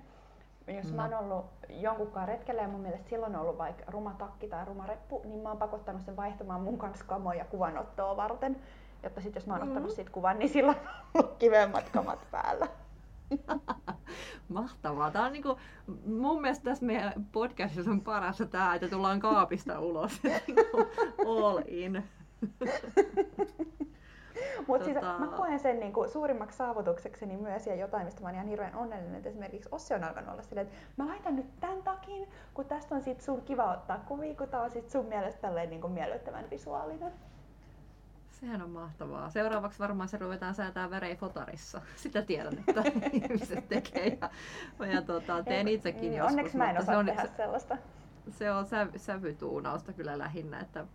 [0.67, 1.17] Jos mä No.
[1.17, 4.85] oon ollut jonkunkaan retkellä ja mun mielestä silloin on ollut vaikka ruma takki tai ruma
[4.85, 8.61] reppu, niin mä oon pakottanut sen vaihtamaan mun kanssa kamoja kuvanottoa varten.
[9.03, 9.67] Jotta sit jos mä oon Mm.
[9.67, 12.67] ottanut siitä kuvan, niin silloin on ollut kivemmat kamat päällä.
[14.49, 15.11] Mahtavaa.
[15.11, 15.57] Tämä on niinku,
[16.05, 20.23] mun mielestä tässä meidän podcastissa on parasta tämä, että tullaan kaapista ulos.
[20.23, 20.77] Niinku
[21.27, 22.03] All in.
[24.67, 28.35] Mutta siis Tota- mä koen sen niinku suurimmaksi saavutuksekseni myös ja jotain, mistä mä oon
[28.35, 29.15] ihan hirveän onnellinen.
[29.15, 32.95] Että esimerkiksi Ossi on alkanut olla silleen, että mä laitan nyt tämän takin, kun tästä
[32.95, 36.49] on sit sun kiva ottaa kuvia, kun tää on sit sun mielestä tälleen niinku miellyttävän
[36.49, 37.11] visuaalinen.
[38.39, 39.29] Sehän on mahtavaa.
[39.29, 41.81] Seuraavaksi varmaan se ruvetaan säätää värejä fotarissa.
[41.95, 44.17] Sitä tiedän, että ihmiset tekee.
[44.21, 46.31] Ja, ja tota, teen itsekin joskus.
[46.31, 47.77] Onneksi mä en osaa se on, tehdä se, sellaista.
[48.29, 50.59] se on säv, sävytuunausta kyllä lähinnä.
[50.59, 50.85] Että,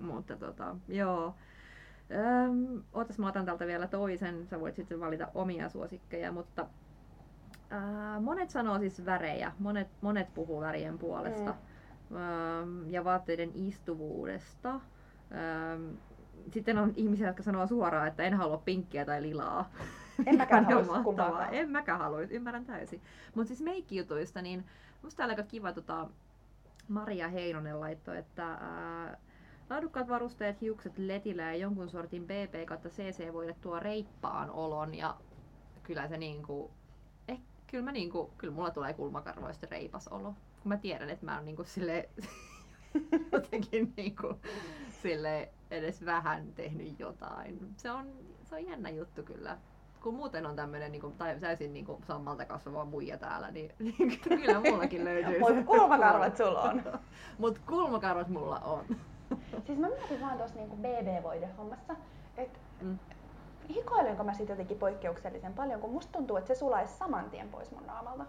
[0.00, 1.34] mutta tota, joo.
[2.10, 4.46] Öm, ootas, mä otan täältä vielä toisen.
[4.46, 6.66] Sä voit sitten valita omia suosikkeja, mutta
[7.70, 9.52] ää, monet sanoo siis värejä.
[9.58, 11.54] Monet, monet puhuu värien puolesta.
[12.60, 14.70] Öm, ja vaatteiden istuvuudesta.
[14.74, 15.96] Öm,
[16.50, 19.70] sitten on ihmisiä, jotka sanoo suoraan, että en halua pinkkiä tai lilaa.
[20.26, 21.54] En mäkään haluaisi kumpaakaan.
[21.54, 23.00] En mäkään haluaisi, ymmärrän täysin.
[23.34, 24.64] Mutta siis meikkijutuista, niin
[25.02, 26.08] musta täällä aika kiva tota,
[26.88, 29.16] Maria Heinonen laittoi, että ää,
[29.70, 35.16] laadukkaat varusteet, hiukset letillä ja jonkun sortin BB kautta CC voille tuo reippaan olon ja
[35.82, 36.70] kyllä se niinku,
[37.28, 40.34] eh, kyllä, mä niinku, kyllä mulla tulee kulmakarvoista reipas olo.
[40.62, 42.08] Kun mä tiedän, että mä oon niinku sille
[43.32, 44.34] jotenkin niinku,
[45.02, 47.74] sille edes vähän tehnyt jotain.
[47.76, 48.06] Se on,
[48.44, 49.58] se on jännä juttu kyllä.
[50.02, 54.60] Kun muuten on tämmönen niinku, tai täysin niinku sammalta kasvava muija täällä, niin, niin kyllä
[54.60, 55.38] mullakin löytyy.
[55.38, 56.82] Mutta kulmakarvat sulla on.
[57.38, 58.84] Mut kulmakarvat mulla on.
[59.66, 61.96] Siis mä mietin vaan tuossa niinku BB-voide hommassa,
[62.36, 62.98] että mm.
[63.68, 67.70] hikoilenko mä sitten jotenkin poikkeuksellisen paljon, kun musta tuntuu, että se sulaisi saman tien pois
[67.70, 68.24] mun naamalta.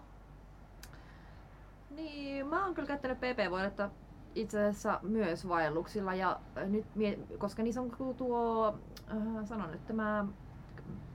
[1.90, 3.90] Niin, mä oon kyllä käyttänyt PP-voidetta
[4.36, 6.86] itse asiassa myös vaelluksilla ja nyt,
[7.38, 8.76] koska niissä on tuo,
[9.12, 10.26] äh, sanon nyt tämä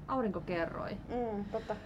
[0.08, 0.90] aurinkokerroi.
[1.08, 1.76] Mm, totta.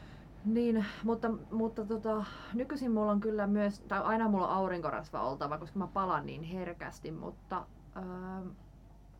[0.44, 5.58] Niin, mutta, mutta tota, nykyisin mulla on kyllä myös, tai aina mulla on aurinkorasva oltava,
[5.58, 7.66] koska mä palan niin herkästi, mutta
[7.96, 8.48] ähm,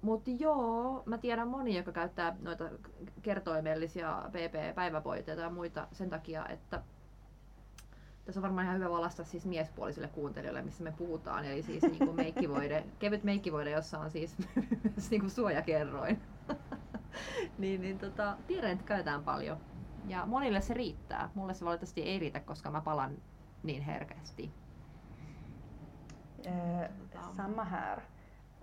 [0.03, 2.65] mutta joo, mä tiedän monia, jotka käyttää noita
[3.23, 6.83] kertoimellisia PP-päiväpoiteita ja muita sen takia, että
[8.25, 11.45] tässä on varmaan ihan hyvä valasta siis miespuolisille kuuntelijoille, missä me puhutaan.
[11.45, 14.37] Eli siis niin kuin meikkivoide, kevyt meikkivoide, jossa on siis
[14.83, 16.23] myös niin kuin suojakerroin.
[17.59, 19.59] niin, niin tota, tiedän, että käytetään paljon.
[20.09, 21.31] Ja monille se riittää.
[21.35, 23.17] Mulle se valitettavasti ei riitä, koska mä palan
[23.63, 24.53] niin herkästi.
[26.47, 26.89] Öö,
[27.37, 28.01] sama här.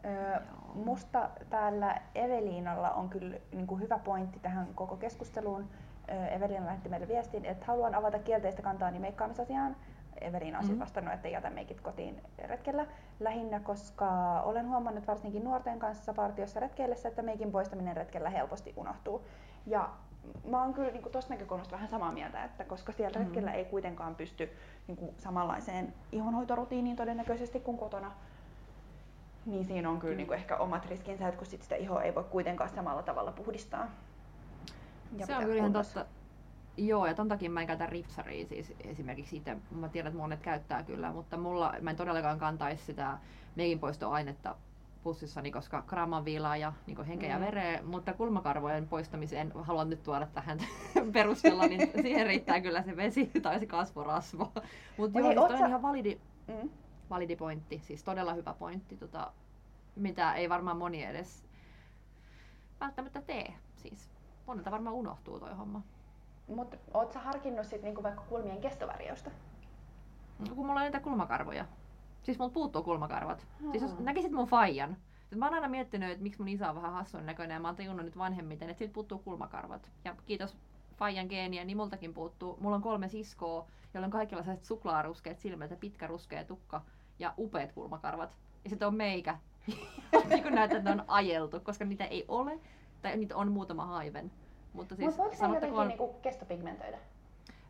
[0.05, 0.39] Öö,
[0.73, 5.69] musta täällä Eveliinalla on kyllä niin kuin hyvä pointti tähän koko keskusteluun.
[6.07, 9.75] Evelina lähetti meille viestin, että haluan avata kielteistä kantaani meikkaamisasiaan.
[10.21, 10.79] Evelina on mm-hmm.
[10.79, 12.85] vastannut, että ei jätä meikit kotiin retkellä.
[13.19, 19.25] Lähinnä, koska olen huomannut varsinkin nuorten kanssa partiossa retkeillessä, että meikin poistaminen retkellä helposti unohtuu.
[19.65, 19.89] Ja
[20.45, 23.25] mä oon kyllä niin tuosta näkökulmasta vähän samaa mieltä, että koska siellä mm-hmm.
[23.25, 24.49] retkellä ei kuitenkaan pysty
[24.87, 28.11] niin kuin, samanlaiseen ihonhoitorutiiniin todennäköisesti kuin kotona,
[29.45, 32.15] niin siinä on kyllä niin kuin, ehkä omat riskinsä, että kun sit sitä ihoa ei
[32.15, 33.87] voi kuitenkaan samalla tavalla puhdistaa.
[35.17, 36.05] Ja se on kyllä ihan totta.
[36.77, 39.57] Joo, ja ton takia mä en käytä ripsaria siis esimerkiksi itse.
[39.71, 43.17] Mä tiedän, että monet käyttää kyllä, mutta mulla, mä en todellakaan kantaisi sitä
[43.55, 44.55] meikinpoistoainetta
[45.03, 47.41] pussissani, koska kraaman viilaa ja niin henkeä mm.
[47.41, 50.59] ja vereä, mutta kulmakarvojen poistamiseen haluan nyt tuoda tähän
[51.13, 54.51] perustella, niin siihen riittää kyllä se vesi tai se kasvorasva.
[54.97, 56.69] Mutta joo, siis on ihan validi, mm.
[57.09, 59.33] validi pointti, siis todella hyvä pointti, tota,
[59.95, 61.45] mitä ei varmaan moni edes
[62.79, 63.53] välttämättä tee.
[63.75, 64.09] Siis
[64.47, 65.81] monelta varmaan unohtuu toi homma.
[66.47, 69.29] Mutta oot sä harkinnut sit niinku vaikka kulmien kestovärjausta?
[70.39, 71.65] No, kun mulla on niitä kulmakarvoja.
[72.23, 73.47] Siis mulla puuttuu kulmakarvat.
[73.59, 73.71] Hmm.
[73.71, 74.97] Siis jos näkisit mun faijan.
[75.35, 77.75] Mä oon aina miettinyt, että miksi mun isä on vähän hassun näköinen ja mä oon
[77.75, 79.91] tajunnut nyt vanhemmiten, että siitä puuttuu kulmakarvat.
[80.05, 80.57] Ja kiitos
[80.97, 82.57] faijan geeniä, niin multakin puuttuu.
[82.59, 86.81] Mulla on kolme siskoa, joilla on kaikilla sellaiset suklaaruskeet silmät ja pitkä ruskea tukka
[87.19, 88.37] ja upeat kulmakarvat.
[88.63, 89.37] Ja sitten on meikä.
[90.29, 92.59] niin kun näyttää, että ne on ajeltu, koska niitä ei ole
[93.07, 94.31] tai niitä on muutama haiven.
[94.73, 95.87] Mutta siis Mut voiko sanottakoon...
[95.87, 96.97] niinku kestopigmentoida?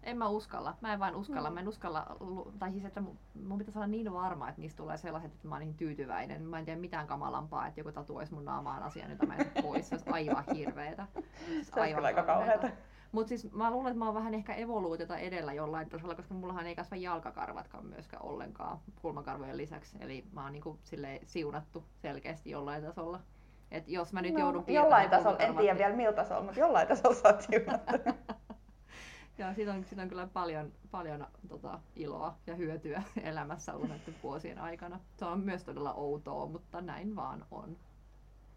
[0.04, 0.76] En mä uskalla.
[0.82, 1.50] Mä en vain uskalla.
[1.50, 1.54] Mm.
[1.54, 2.18] Mä en uskalla,
[2.60, 3.04] tai siis että
[3.48, 6.42] mun pitäisi olla niin varma, että niistä tulee sellaiset, että mä oon niin tyytyväinen.
[6.42, 9.90] Mä en tiedä mitään kamalampaa, että joku tatuoisi mun naamaan asian, jota mä en pois.
[9.90, 11.08] Se olisi aivan hirveetä.
[11.46, 12.70] Siis se aivan aika kauheata.
[13.12, 16.68] Mutta siis mä luulen, että mä oon vähän ehkä evoluutiota edellä jollain tasolla, koska mullahan
[16.68, 19.98] ei kasva jalkakarvatkaan myöskään ollenkaan kulmakarvojen lisäksi.
[20.00, 20.80] Eli mä oon niinku
[21.26, 23.20] siunattu selkeästi jollain tasolla.
[23.72, 26.88] Et jos mä nyt no, joudun Jollain tasolla, en tiedä vielä millä tasolla, mutta jollain
[26.88, 27.46] tasolla sä oot
[29.38, 34.16] Ja siitä on, siitä on kyllä paljon, paljon tota, iloa ja hyötyä elämässä ollut näiden
[34.24, 35.00] vuosien aikana.
[35.18, 37.78] Se on myös todella outoa, mutta näin vaan on.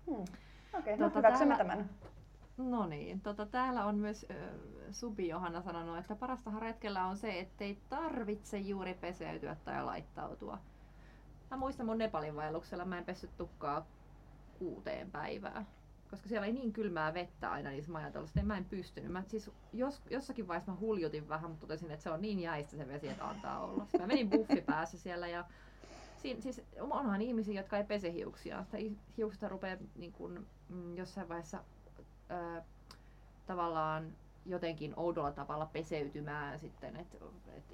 [0.06, 0.14] Hmm.
[0.14, 1.90] Okei, okay, no tota, täällä, tämän.
[2.56, 4.36] No niin, tota, täällä on myös äh,
[4.90, 10.58] Subi Johanna sanonut, että parastahan retkellä on se, ettei tarvitse juuri peseytyä tai laittautua.
[11.50, 13.86] Mä muistan mun Nepalin vaelluksella, mä en pessyt tukkaa
[14.60, 15.66] kuuteen päivään.
[16.10, 19.12] Koska siellä ei niin kylmää vettä aina niissä majatellussa, mä en pystynyt.
[19.12, 22.76] Mä, siis jos, jossakin vaiheessa mä huljutin vähän, mutta totesin, että se on niin jäistä
[22.76, 23.82] se vesi, että antaa olla.
[23.84, 25.44] Sitten mä menin buffi päässä siellä ja
[26.16, 28.64] siin, siis onhan ihmisiä, jotka ei pese hiuksia.
[28.64, 28.78] Sitä
[29.16, 31.64] hiuksista rupeaa niin kun, mm, jossain vaiheessa
[32.30, 32.62] ö,
[33.46, 34.12] tavallaan
[34.50, 36.96] jotenkin oudolla tavalla peseytymään sitten.
[36.96, 37.06] Et,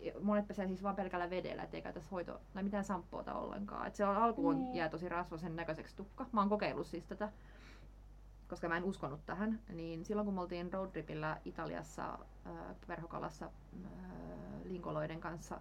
[0.02, 3.86] et monet pesee siis vain pelkällä vedellä, ettei käytä hoito tai mitään samppoota ollenkaan.
[3.86, 4.76] Et se on alkuun niin.
[4.76, 6.26] jää tosi rasvasen näköiseksi tukka.
[6.32, 7.32] Mä oon kokeillut siis tätä,
[8.48, 9.60] koska mä en uskonut tähän.
[9.72, 12.52] Niin silloin kun me oltiin roadtripillä Italiassa äh,
[12.86, 13.90] Perhokalassa äh,
[14.64, 15.60] linkoloiden kanssa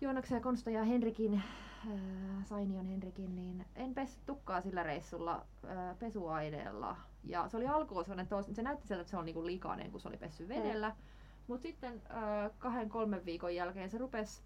[0.00, 5.98] Joonaksen ja Konsta ja Henrikin, äh, Sainion Henrikin, niin en pessyt tukkaa sillä reissulla äh,
[5.98, 9.90] pesuaineella ja se oli alkuun sellainen, että se näytti sieltä, että se on niinku likainen,
[9.90, 10.88] kun se oli pessy vedellä.
[10.88, 10.96] Mm.
[11.46, 14.42] Mutta sitten äh, kahden, kolmen viikon jälkeen se rupesi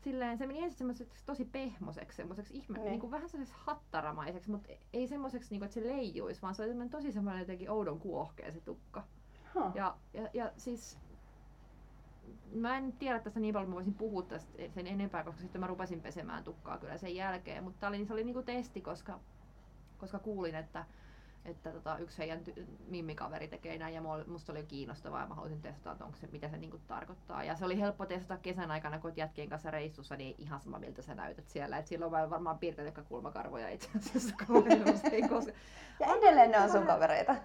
[0.00, 2.90] silleen, se meni ensin semmoiseksi tosi pehmoseksi, semmoiseksi ihme, niin.
[2.90, 7.12] niinku vähän sellaiseksi hattaramaiseksi, mutta ei semmoiseksi, niinku, että se leijuisi, vaan se oli tosi
[7.12, 9.04] semmoinen jotenkin oudon kuohkea se tukka.
[9.54, 9.72] Huh.
[9.74, 10.98] Ja, ja, ja siis
[12.52, 15.60] mä en tiedä tästä niin paljon, että mä voisin puhua tästä sen enempää, koska sitten
[15.60, 19.20] mä rupesin pesemään tukkaa kyllä sen jälkeen, mutta oli, se oli niinku testi, koska,
[19.98, 20.84] koska kuulin, että
[21.44, 25.62] että tota, yksi heidän ty- mimmikaveri tekee näin ja musta oli kiinnostavaa ja mä halusin
[25.62, 27.44] testata, että onko se, mitä se niinku tarkoittaa.
[27.44, 31.02] Ja se oli helppo testata kesän aikana, kun jätkien kanssa reissussa, niin ihan sama miltä
[31.02, 31.78] sä näytät siellä.
[31.78, 34.34] Et silloin on varmaan piirteet kulmakarvoja itse asiassa
[35.28, 35.52] koska...
[36.00, 37.36] Ja edelleen ne on sun kavereita.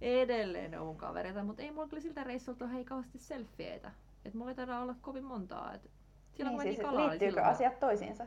[0.00, 3.92] Edelleen ne on mun kavereita, mutta ei mulla kyllä siltä reissulta hei kauheasti selfieitä.
[4.24, 5.74] Et mulla ei taida olla kovin montaa.
[5.74, 5.90] Et
[6.32, 7.54] silloin niin, siis, kalaa, liittyykö silloin...
[7.54, 8.26] asiat toisiinsa?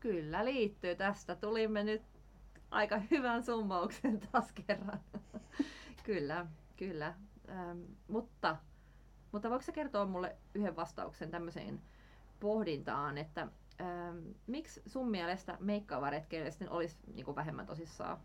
[0.00, 0.94] Kyllä liittyy.
[0.94, 2.02] Tästä tulimme nyt
[2.70, 5.00] aika hyvän summauksen taas kerran.
[6.06, 6.46] kyllä,
[6.76, 7.14] kyllä.
[7.48, 8.56] Ähm, mutta,
[9.32, 11.80] mutta voiko sä kertoa mulle yhden vastauksen tämmöiseen
[12.40, 13.48] pohdintaan, että
[13.80, 16.10] ähm, miksi sun mielestä meikkaava
[16.50, 18.18] sitten olisi niin kuin vähemmän tosissaan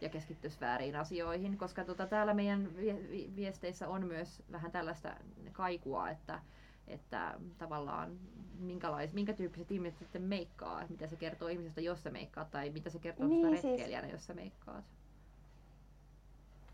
[0.00, 2.76] ja keskittyisi väärin asioihin, koska tota, täällä meidän
[3.36, 5.16] viesteissä on myös vähän tällaista
[5.52, 6.40] kaikua, että,
[6.86, 8.18] että tavallaan
[8.58, 12.90] minkälais, minkä tyyppiset ihmiset sitten meikkaa, mitä se kertoo ihmisestä, jos sä meikkaat, tai mitä
[12.90, 14.12] se kertoo niin, retkeilijänä, siis...
[14.12, 14.84] jos sä meikkaat.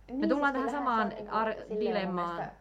[0.09, 2.37] Niin, Me tullaan siis tähän samaan niinku ar- dilemmaan.
[2.37, 2.57] Mielestä...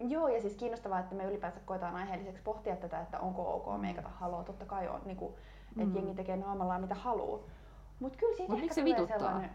[0.00, 4.08] Joo, ja siis kiinnostavaa, että me ylipäänsä koetaan aiheelliseksi pohtia tätä, että onko ok meikata
[4.08, 4.42] haloo.
[4.42, 5.34] Totta kai on, niin kuin,
[5.68, 5.94] että mm.
[5.94, 7.40] jengi tekee naamallaan mitä haluaa.
[8.00, 9.18] Mutta kyllä siitä Mut miksi se vituttaa?
[9.18, 9.50] Sellainen...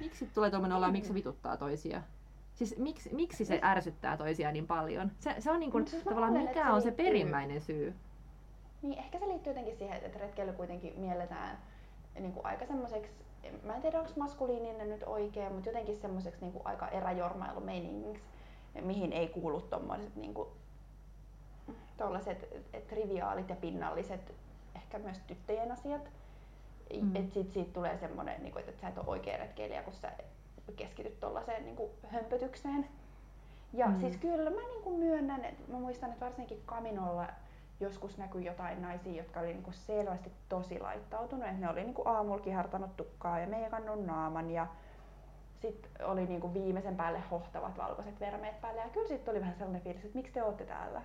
[0.00, 2.02] Miksi tulee tuommoinen olla, miksi se vituttaa toisia?
[2.58, 5.10] Siis miksi, miksi se ärsyttää toisia niin paljon?
[5.18, 7.06] Se, se on niin kuin, siis tavallaan mikä on se liittyy...
[7.06, 7.94] perimmäinen syy?
[8.82, 11.58] Niin, ehkä se liittyy jotenkin siihen, että retkeily kuitenkin mielletään
[12.20, 13.12] niin kuin aika semmoiseksi,
[13.62, 18.24] mä en tiedä onko maskuliininen nyt oikein, mutta jotenkin semmoiseksi niin aika eräjormailumeiningiksi,
[18.80, 20.48] mihin ei kuulu tommoiset niin kuin,
[21.96, 22.48] tollaset
[22.88, 24.34] triviaalit ja pinnalliset,
[24.76, 26.10] ehkä myös tyttöjen asiat.
[27.02, 27.16] Mm.
[27.16, 30.12] Että sit siitä tulee semmoinen, niin että sä et ole oikea retkeilijä, kun sä
[30.72, 32.86] keskityt tuollaiseen niin hömpötykseen.
[33.72, 34.00] Ja mm.
[34.00, 37.28] siis kyllä mä niin kuin myönnän, että mä muistan, että varsinkin Kaminolla
[37.80, 41.44] joskus näkyi jotain naisia, jotka oli niin kuin selvästi tosi laittautunut.
[41.44, 44.66] Että ne oli niin kuin aamulla kihartanut tukkaa ja meikannut naaman ja
[45.60, 48.80] sitten oli niin kuin viimeisen päälle hohtavat valkoiset vermeet päälle.
[48.80, 51.02] Ja kyllä sitten oli vähän sellainen fiilis, että miksi te olette täällä?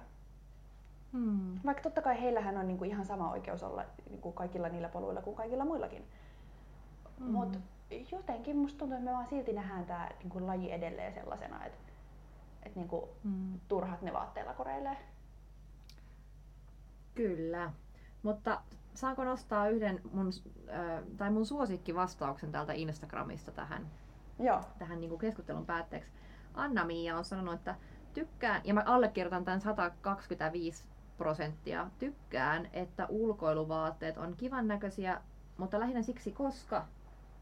[1.14, 1.60] Hmm.
[1.66, 5.36] Vaikka totta kai heillähän on niinku ihan sama oikeus olla niinku kaikilla niillä poluilla kuin
[5.36, 6.08] kaikilla muillakin.
[7.20, 7.32] Hmm.
[7.32, 7.60] Mutta
[8.12, 11.92] jotenkin musta tuntuu, että me vaan silti nähdään tämä niin laji edelleen sellaisena, että,
[12.64, 13.60] että niin kuin, mm.
[13.68, 14.98] turhat ne vaatteilla koreilee.
[17.16, 17.74] Kyllä,
[18.24, 18.62] mutta
[18.94, 20.32] saanko nostaa yhden mun,
[20.70, 23.88] äh, tai mun suosikkivastauksen täältä Instagramista tähän,
[24.40, 24.62] Joo.
[24.80, 26.12] tähän niin kuin keskustelun päätteeksi.
[26.54, 27.76] Anna-Miia on sanonut, että
[28.14, 30.84] tykkään, ja mä allekirjoitan tämän 125
[31.18, 35.22] prosenttia, tykkään, että ulkoiluvaatteet on kivan näköisiä,
[35.58, 36.86] mutta lähinnä siksi, koska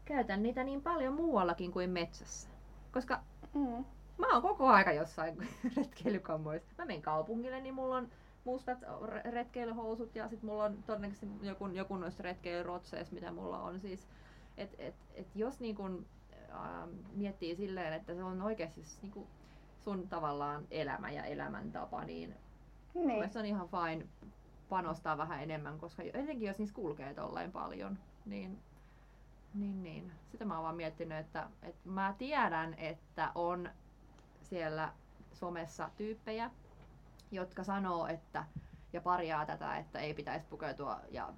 [0.04, 2.48] käytän niitä niin paljon muuallakin kuin metsässä.
[2.92, 3.20] Koska
[3.54, 3.84] mm.
[4.18, 6.74] mä oon koko aika jossain retkeilykammoissa.
[6.78, 8.08] Mä menen kaupungille, niin mulla on
[8.44, 8.78] mustat
[9.30, 13.80] retkeilyhousut ja sitten mulla on todennäköisesti joku, joku noista retkeilyrotseista, mitä mulla on.
[13.80, 14.08] Siis,
[14.56, 16.06] et, et, et jos niin kun,
[16.50, 19.26] äh, miettii silleen, että se on oikeasti siis, niin kun
[19.78, 22.34] sun tavallaan elämä ja elämäntapa, niin,
[22.94, 23.30] niin.
[23.30, 24.06] se on ihan fine
[24.68, 28.58] panostaa vähän enemmän, koska etenkin jos niissä kulkee tolleen paljon, niin
[29.54, 30.12] niin, niin.
[30.28, 33.70] Sitä mä oon vaan miettinyt, että, että mä tiedän, että on
[34.42, 34.92] siellä
[35.32, 36.50] somessa tyyppejä,
[37.30, 38.44] jotka sanoo, että
[38.92, 41.32] ja parjaa tätä, että ei pitäisi pukeutua ja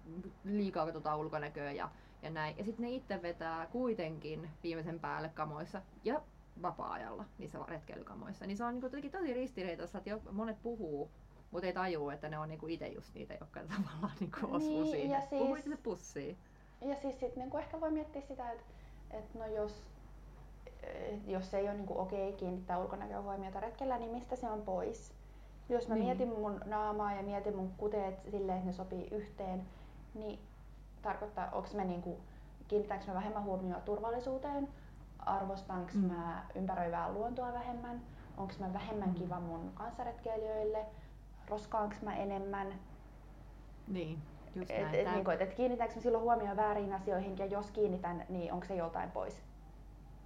[0.44, 1.90] liikaa katsotaan ulkonäköä ja,
[2.22, 2.58] ja näin.
[2.58, 6.22] Ja sitten ne itse vetää kuitenkin viimeisen päälle kamoissa ja
[6.62, 8.46] vapaa-ajalla niissä retkeilykamoissa.
[8.46, 11.10] Niin se on niin tosi ristiriitaista, että jo monet puhuu,
[11.50, 14.92] mutta ei tajuu, että ne on niinku itse just niitä, jotka tavallaan niinku osuu niin,
[14.92, 15.20] siihen.
[15.20, 15.30] Siis...
[15.30, 16.38] Puhuu itse pussiin.
[16.85, 18.64] Ja siis sit niinku ehkä voi miettiä sitä, että
[19.11, 19.82] et no jos,
[20.82, 25.12] et jos ei ole niinku okei okay, kiinnittää ulkonäköhuomiota retkellä, niin mistä se on pois?
[25.68, 26.05] Jos mä niin.
[26.05, 29.62] mietin mun naamaa ja mietin mun kuteet silleen, että ne sopii yhteen,
[30.14, 30.39] niin
[31.03, 32.18] tarkoittaa, onko mä niinku,
[32.68, 34.68] kiinnittääkö mä vähemmän huomioon turvallisuuteen,
[35.18, 36.01] arvostanko mm.
[36.01, 38.01] mä ympäröivää luontoa vähemmän,
[38.37, 39.14] onko mä vähemmän mm.
[39.14, 40.87] kiva mun kanssaretkeilijöille,
[41.49, 42.74] roskaanko mä enemmän.
[43.89, 44.18] Niin.
[44.55, 44.94] Just et, näin.
[44.94, 48.66] Et, niin kuin, et, et kiinnitäänkö silloin huomioon väärin asioihin ja jos kiinnitän, niin onko
[48.66, 49.42] se joltain pois?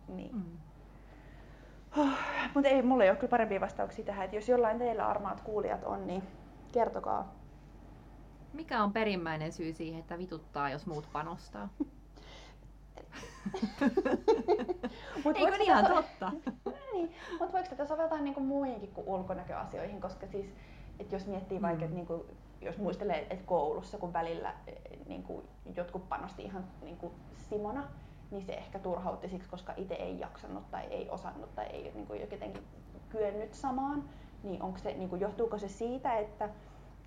[0.09, 0.37] Niin.
[0.37, 0.45] Mm.
[1.99, 2.09] Oh,
[2.55, 5.85] mutta ei, mulla ei ole kyllä parempia vastauksia tähän, että jos jollain teillä armaat kuulijat
[5.85, 6.23] on, niin
[6.73, 7.35] kertokaa.
[8.53, 11.69] Mikä on perimmäinen syy siihen, että vituttaa, jos muut panostaa?
[15.25, 16.33] Mut Eikö niin ihan totta?
[16.93, 20.55] niin, mutta voiko tätä soveltaa niinku muihinkin kuin ulkonäköasioihin, koska siis,
[20.99, 21.63] et jos miettii mm.
[21.63, 22.27] vaikka, että niinku
[22.61, 27.89] jos muistelee, että koulussa kun välillä eh, niin kuin jotkut panosti ihan niin kuin Simona,
[28.31, 32.07] niin se ehkä turhautti siksi, koska itse ei jaksanut tai ei osannut tai ei niin
[32.07, 32.63] kuin jotenkin
[33.09, 34.05] kyennyt samaan.
[34.43, 36.49] Niin, onko se, niin kuin, johtuuko se siitä, että,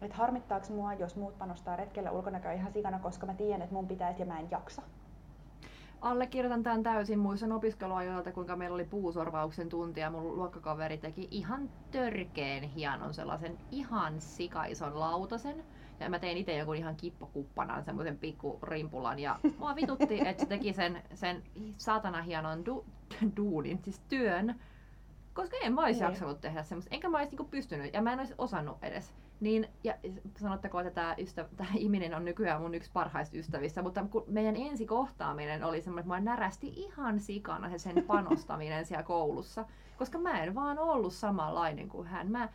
[0.01, 3.87] että harmittaako mua, jos muut panostaa retkellä ulkonäköä ihan sikana, koska mä tiedän, että mun
[3.87, 4.81] pitäisi ja mä en jaksa?
[6.01, 7.19] Allekirjoitan tämän täysin.
[7.19, 13.57] Muistan opiskeluajoilta, kuinka meillä oli puusorvauksen tunti ja mun luokkakaveri teki ihan törkeen hienon sellaisen
[13.71, 15.63] ihan sikaison lautasen.
[15.99, 19.19] Ja mä tein itse jonkun ihan kippokuppanan, semmoisen pikku rimpulan.
[19.19, 21.43] Ja mua vitutti, että se teki sen, sen
[21.77, 22.85] saatana hienon du,
[23.37, 24.55] duunin, siis työn.
[25.33, 26.05] Koska en mä olisi Niin.
[26.05, 29.13] jaksanut tehdä semmoista, enkä mä olisi niinku pystynyt, ja mä en olisi osannut edes.
[29.41, 29.93] Niin, ja
[30.37, 34.55] sanotteko, että tämä, ystävä, tämä ihminen on nykyään mun yksi parhaista ystävistä, mutta kun meidän
[34.55, 39.65] ensi kohtaaminen oli semmoinen, että mua närästi ihan sikana se sen panostaminen siellä koulussa,
[39.97, 42.31] koska mä en vaan ollut samanlainen kuin hän.
[42.31, 42.49] Mä,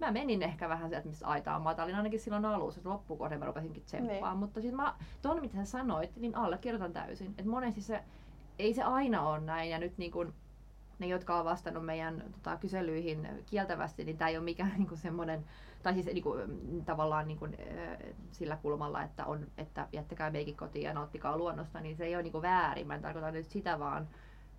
[0.00, 3.82] mä menin ehkä vähän sieltä, mistä aitaan matalin, ainakin silloin alussa, että loppukohden mä rupesinkin
[3.82, 4.38] tsemppaan, Niin.
[4.38, 7.30] mutta siis mä, tuon mitä sä sanoit, niin allekirjoitan täysin.
[7.38, 8.02] Että monesti se,
[8.58, 10.34] ei se aina ole näin, ja nyt niin kun,
[11.00, 15.44] ne, jotka on vastannut meidän tota, kyselyihin kieltävästi, niin tämä ei ole mikään niinku semmoinen,
[15.82, 17.98] tai siis niinku, mm, tavallaan niinku, äh,
[18.30, 22.22] sillä kulmalla, että, on, että jättäkää meikit kotiin ja nauttikaa luonnosta, niin se ei ole
[22.22, 22.86] niinku väärin.
[22.86, 24.08] Mä en tarkoita nyt sitä, vaan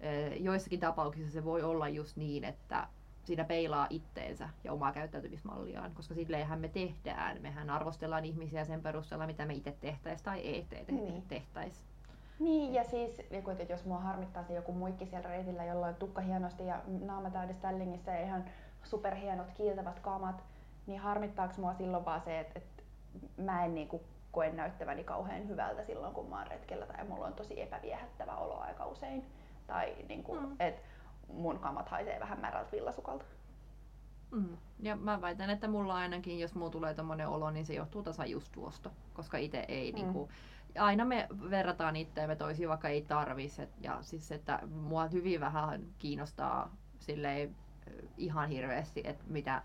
[0.04, 2.88] äh, joissakin tapauksissa se voi olla just niin, että
[3.24, 7.42] siinä peilaa itteensä ja omaa käyttäytymismalliaan, koska silleenhän me tehdään.
[7.42, 11.24] Mehän arvostellaan ihmisiä sen perusteella, mitä me itse tehtäisiin tai ei te- te- Niin.
[12.42, 15.96] Niin, ja siis joku, että jos mua harmittaa se joku muikki siellä reitillä, jolla on
[15.96, 18.44] tukka hienosti ja naama täydessä tällingissä ja ihan
[18.84, 20.44] superhienot kiiltävät kamat,
[20.88, 22.84] niin harmittaako mua silloin vaan se, että, että
[23.38, 27.34] mä en niinku koe näyttäväni kauhean hyvältä silloin, kun mä oon retkellä tai mulla on
[27.34, 29.26] tosi epäviehättävä olo aika usein.
[29.68, 30.56] Tai niinku, Mm.
[30.60, 30.82] että
[31.34, 33.26] mun kamat haisee vähän märältä villasukalta.
[34.32, 34.58] Mm.
[34.80, 38.30] Ja mä väitän, että mulla ainakin, jos mulla tulee tommonen olo, niin se johtuu tasan
[38.32, 38.90] just tuosta.
[39.14, 39.96] Koska itse ei Mm.
[39.96, 40.30] niinku,
[40.80, 43.60] aina me verrataan itseämme toisiin, vaikka ei tarvis.
[43.60, 47.56] Et, ja siis, että mua hyvin vähän kiinnostaa silleen
[47.88, 49.62] ö, ihan hirveästi, että mitä,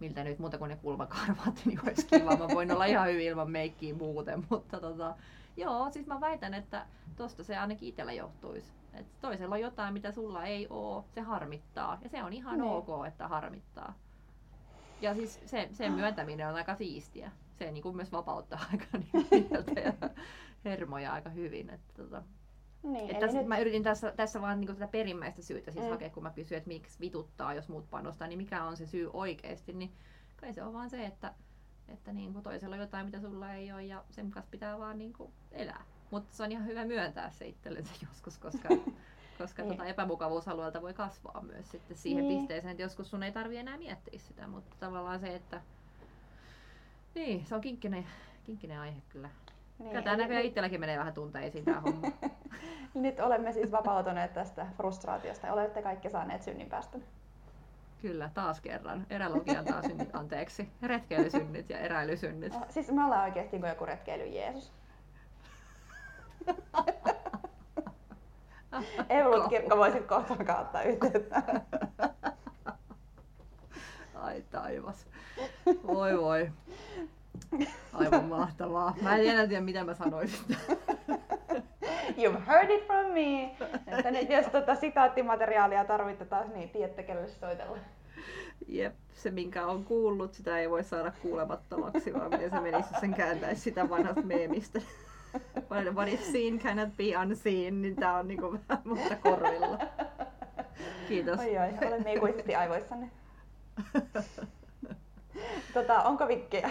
[0.00, 2.36] miltä nyt muuta kuin ne kulmakarvat, niin olisi kiva.
[2.36, 5.16] Mä voin olla ihan hyvin ilman meikkiä muuten, mutta tota,
[5.56, 6.86] joo, siis mä väitän, että
[7.16, 8.72] tosta se ainakin itsellä johtuisi.
[8.94, 11.98] Et toisella on jotain, mitä sulla ei oo, se harmittaa.
[12.02, 12.70] Ja se on ihan Niin.
[12.70, 13.94] ok, että harmittaa.
[15.00, 17.30] Ja siis se, sen myöntäminen on aika siistiä.
[17.58, 19.92] Se niin kuin myös vapauttaa aika niin mieltä ja
[20.64, 21.70] hermoja aika hyvin.
[21.70, 22.22] Että, tota,
[22.82, 25.84] Niin, et eli tässä, nyt, Mä yritin tässä, tässä vaan niin tätä perimmäistä syytä siis
[25.84, 25.90] Mm.
[25.90, 29.10] hakea, kun mä kysyin, että miksi vituttaa, jos muut panostaa, niin mikä on se syy
[29.12, 29.72] oikeasti.
[29.72, 29.92] Niin
[30.40, 31.34] kai se on vaan se, että,
[31.88, 34.98] että niin kuin toisella on jotain, mitä sulla ei ole ja sen kanssa pitää vaan
[34.98, 35.84] niin kuin elää.
[36.10, 38.68] Mutta se on ihan hyvä myöntää se itsellensä joskus, koska,
[39.38, 39.70] koska Niin.
[39.72, 42.38] tota epämukavuusalueelta voi kasvaa myös sitten siihen Niin.
[42.38, 45.60] pisteeseen, että joskus sun ei tarvi enää miettiä sitä, mutta tavallaan se, että
[47.14, 48.06] niin, se on kinkkinen,
[48.44, 49.30] kinkkinen aihe kyllä.
[49.78, 52.08] Niin, Kyllä tämä näköjään nyt- itselläkin menee vähän tunteisiin tämä homma.
[52.94, 55.52] Nyt olemme siis vapautuneet tästä frustraatiosta.
[55.52, 56.98] Olette kaikki saaneet synnin päästä.
[58.02, 59.06] Kyllä, taas kerran.
[59.10, 60.68] Erälogian taas synnit, anteeksi.
[60.82, 62.54] Retkeilysynnit ja eräilysynnit.
[62.54, 64.72] Oh, Siis me ollaan oikeasti kuin joku retkeily Jeesus.
[69.08, 71.42] Evolut-kirkko voisit kohta alkaa ottaa yhteyttä.
[74.14, 75.06] Ai taivas.
[75.86, 76.52] Voi voi.
[77.92, 78.94] Aivan mahtavaa.
[79.02, 80.38] Mä en enää tiedä, mitä mä sanoisin.
[82.18, 83.56] You've heard it from me.
[83.86, 87.78] Että nyt jos tota sitaattimateriaalia tarvitte taas, niin tiedätte kelle soitella.
[88.68, 93.00] Jep, se minkä on kuullut, sitä ei voi saada kuulemattomaksi, vaan miten se menisi, jos
[93.00, 94.80] sen kääntäisi sitä vanhasta meemistä.
[95.70, 99.78] What what is seen cannot be unseen, niin tää on niinku vähän muuta korvilla.
[101.08, 101.40] Kiitos.
[101.40, 103.10] Oi oi, olemme ikuisesti aivoissanne.
[105.74, 106.70] Tota, onko vinkkejä?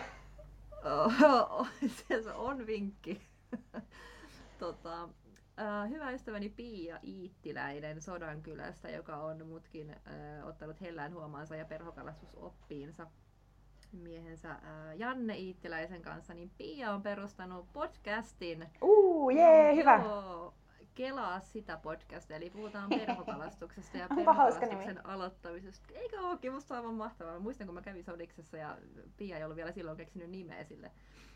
[2.23, 3.21] Se on vinkki.
[4.59, 5.09] tota,
[5.89, 13.07] hyvä ystäväni Pia Iittiläinen Sodankylästä, joka on mutkin äh, ottanut hellään huomaansa ja perhokalastusoppiinsa
[13.91, 14.59] miehensä äh,
[14.95, 18.67] Janne Iittiläisen kanssa, niin Pia on perustanut podcastin.
[18.81, 20.01] Uu, jee, hyvä.
[20.03, 20.53] Joo,
[20.97, 25.93] Kelaa sitä podcastia, eli puhutaan perhokalastuksesta ja perhokalastuksen aloittamisesta.
[25.93, 27.33] Eikö ookin, musta aivan mahtavaa.
[27.33, 28.77] Mä muistan, kun mä kävin Sodiksessa ja
[29.17, 30.91] Pia ei ollut vielä silloin keksinyt nimeä sille.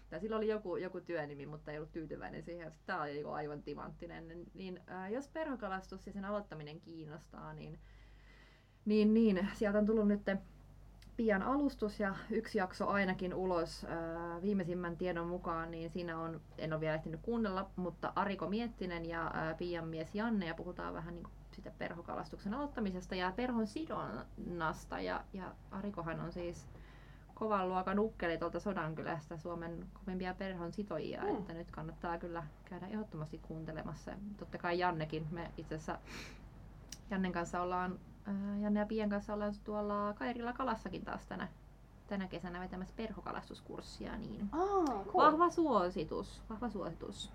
[0.09, 2.71] Tai sillä oli joku, joku työnimi, mutta ei ollut tyytyväinen siihen.
[2.85, 4.45] Tämä oli joku aivan timanttinen.
[4.53, 7.79] Niin, äh, jos perhokalastus ja sen aloittaminen kiinnostaa, niin,
[8.85, 10.21] niin, niin sieltä on tullut nyt
[11.17, 16.73] pian alustus ja yksi jakso ainakin ulos ää, viimeisimmän tiedon mukaan, niin siinä on, en
[16.73, 21.15] ole vielä ehtinyt kuunnella, mutta Ariko Miettinen ja ää, Pian mies Janne ja puhutaan vähän
[21.15, 26.67] niin sitä perhokalastuksen aloittamisesta ja perhon sidonnasta ja, ja Arikohan on siis
[27.33, 31.29] kovan luokan ukkeli tuolta Sodankylästä, Suomen kovimpia perhon sitojia, Mm.
[31.37, 34.11] että nyt kannattaa kyllä käydä ehdottomasti kuuntelemassa.
[34.37, 35.99] Totta kai Jannekin, me itse asiassa
[37.09, 37.99] Jannen kanssa ollaan
[38.61, 41.47] Janne ja Pian kanssa ollaan tuolla Kairilla Kalassakin taas tänä,
[42.07, 45.31] tänä kesänä vetämässä perhokalastuskurssia, niin Ah, cool.
[45.31, 47.31] vahva suositus, vahva suositus.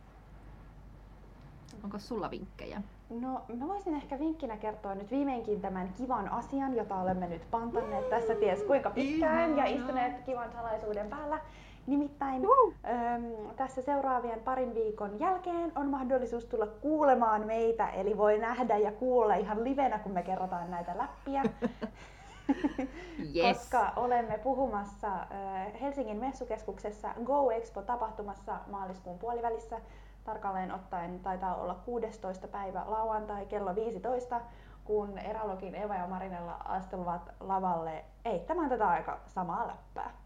[1.85, 2.83] Onko sulla vinkkejä?
[3.11, 8.11] No, mä voisin ehkä vinkkinä kertoa nyt viimeinkin tämän kivan asian, jota olemme nyt pantanneet
[8.11, 11.41] tässä ties kuinka pitkään ja istuneet kivan salaisuuden päällä.
[11.87, 12.75] Nimittäin uh.
[12.85, 18.93] äm, tässä seuraavien parin viikon jälkeen on mahdollisuus tulla kuulemaan meitä, eli voi nähdä ja
[18.93, 21.43] kuulla ihan livenä, kun me kerrotaan näitä läppiä.
[23.37, 23.59] yes.
[23.59, 29.81] Koska olemme puhumassa äh, Helsingin messukeskuksessa Go Expo-tapahtumassa maaliskuun puolivälissä.
[30.25, 32.49] Tarkalleen ottaen taitaa olla 16.
[32.49, 34.41] päivä lauantai kello 15,
[34.85, 40.26] kun Eralogin Eva ja Marinella astuvat lavalle eittämään tätä aika samaa läppää.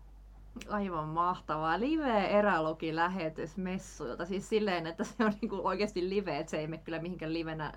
[0.68, 1.80] Aivan mahtavaa.
[1.80, 4.26] Live erälogi lähetys messuilta.
[4.26, 7.72] Siis silleen, että se on niinku oikeasti live, että se ei mene kyllä mihinkään livenä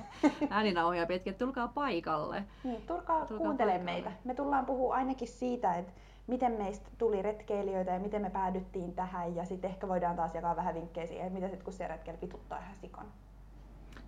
[0.50, 1.34] ääninauhoja pitkin.
[1.34, 2.44] Tulkaa paikalle.
[2.64, 4.12] Niin, tulkaa, tulkaa kuuntelemaan meitä.
[4.24, 5.92] Me tullaan puhua ainakin siitä, että
[6.26, 9.36] miten meistä tuli retkeilijöitä ja miten me päädyttiin tähän.
[9.36, 12.18] Ja sitten ehkä voidaan taas jakaa vähän vinkkejä siihen, että mitä sitten kun se retkeily
[12.18, 13.06] pituttaa ihan sikon.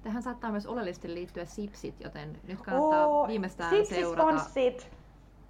[0.03, 4.39] Tähän saattaa myös oleellisesti liittyä sipsit, joten nyt kannattaa Oo, viimeistään seurata.
[4.39, 4.99] Sipsisponssit!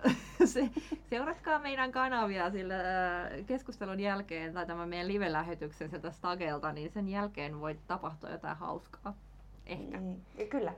[0.45, 0.71] se,
[1.11, 7.09] seuratkaa meidän kanavia sillä äh, keskustelun jälkeen tai tämän meidän live-lähetyksen sieltä Stagelta, niin sen
[7.09, 9.15] jälkeen voi tapahtua jotain hauskaa.
[9.67, 10.01] Ehkä.
[10.01, 10.73] Niin, kyllä,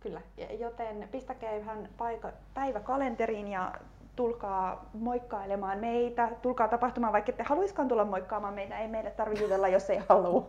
[0.00, 0.20] kyllä.
[0.60, 3.72] Joten pistäkää ihan paika, päivä kalenteriin ja
[4.16, 6.28] tulkaa moikkailemaan meitä.
[6.42, 8.78] Tulkaa tapahtumaan, vaikka ette haluiskaan tulla moikkaamaan meitä.
[8.78, 10.48] Ei meille tarvitse jutella, jos ei halua.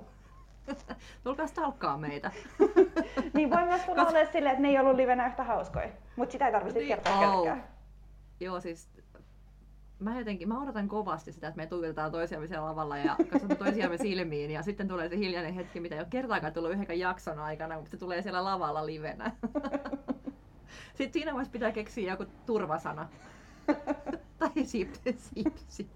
[1.24, 2.32] Tulkaa stalkkaa meitä.
[3.34, 4.26] niin voi myös tulla Koska...
[4.26, 5.90] silleen, että ne ei ollut livenä yhtä hauskoja.
[6.16, 7.20] Mutta sitä ei tarvitse niin, kertoa oh.
[7.20, 7.73] kellekään.
[8.40, 8.90] Joo, siis
[10.00, 13.98] mä jotenkin, mä odotan kovasti sitä, että me tuijotetaan toisiamme siellä lavalla ja katsotaan toisiamme
[13.98, 17.76] silmiin ja sitten tulee se hiljainen hetki, mitä ei ole kertaakaan tullut yhden jakson aikana,
[17.76, 19.32] mutta se tulee siellä lavalla livenä.
[20.96, 23.10] Sitten siinä vaiheessa pitää keksiä joku turvasana.
[24.40, 25.90] tai sipsi, sipsi.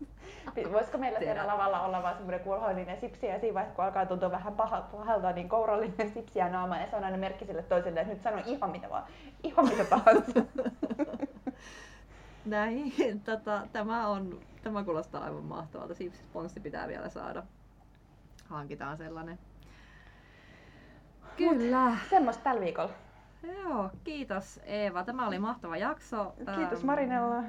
[0.71, 4.31] Voisiko meillä siellä lavalla olla vaan semmoinen kulhoillinen sipsi ja siinä vaiheessa, kun alkaa tuntua
[4.31, 8.13] vähän pahalta, niin kourallinen sipsi ja naama ja se on aina merkki sille toiselle, että
[8.13, 9.03] nyt sano ihan mitä vaan,
[9.43, 10.31] ihan mitä tahansa.
[12.47, 12.93] Näin,
[13.25, 15.93] tota, tämä, on, tämä kuulostaa aivan mahtavalta.
[15.93, 16.23] Sipsi
[16.63, 17.43] pitää vielä saada.
[18.49, 19.39] Hankitaan sellainen.
[21.37, 21.89] Kyllä.
[21.89, 22.93] Mut, semmoista tällä viikolla.
[23.43, 25.03] Joo, kiitos Eeva.
[25.03, 26.35] Tämä oli mahtava jakso.
[26.55, 27.43] Kiitos Marinella.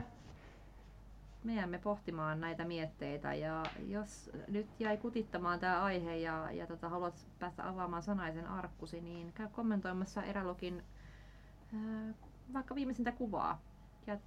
[1.44, 6.88] Me jäämme pohtimaan näitä mietteitä ja jos nyt jäi kutittamaan tämä aihe ja, ja tota,
[6.88, 10.82] haluat päästä avaamaan sanaisen arkkusi, niin käy kommentoimassa Erälogin
[11.74, 12.14] äh,
[12.52, 13.60] vaikka viimeisintä kuvaa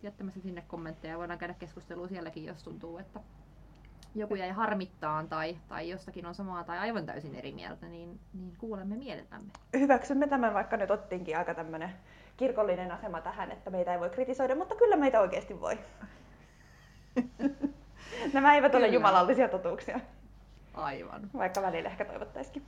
[0.03, 1.17] jättämässä sinne kommentteja.
[1.17, 3.19] Voidaan käydä keskustelua sielläkin, jos tuntuu, että
[4.15, 8.55] joku jäi harmittaan tai, tai jostakin on samaa tai aivan täysin eri mieltä, niin, niin
[8.57, 9.51] kuulemme mielellämme.
[9.73, 11.89] Hyväksymme tämän, vaikka nyt ottiinkin aika tämmöinen
[12.37, 15.79] kirkollinen asema tähän, että meitä ei voi kritisoida, mutta kyllä meitä oikeasti voi.
[18.33, 18.85] Nämä eivät kyllä.
[18.85, 19.99] ole jumalallisia totuuksia.
[20.73, 21.29] Aivan.
[21.33, 22.65] Vaikka välillä ehkä toivottaisikin.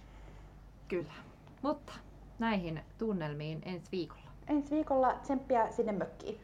[0.88, 1.14] Kyllä.
[1.62, 1.94] Mutta
[2.40, 4.24] näihin tunnelmiin ensi viikolla.
[4.48, 6.40] Ensi viikolla tsemppiä sinne mökkiin.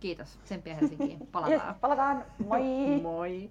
[0.00, 0.38] Kiitos.
[0.44, 1.26] Tsemppiä Helsinkiin.
[1.32, 1.68] Palataan.
[1.68, 2.24] Yes, palataan.
[2.46, 2.62] Moi!
[3.02, 3.50] Moi!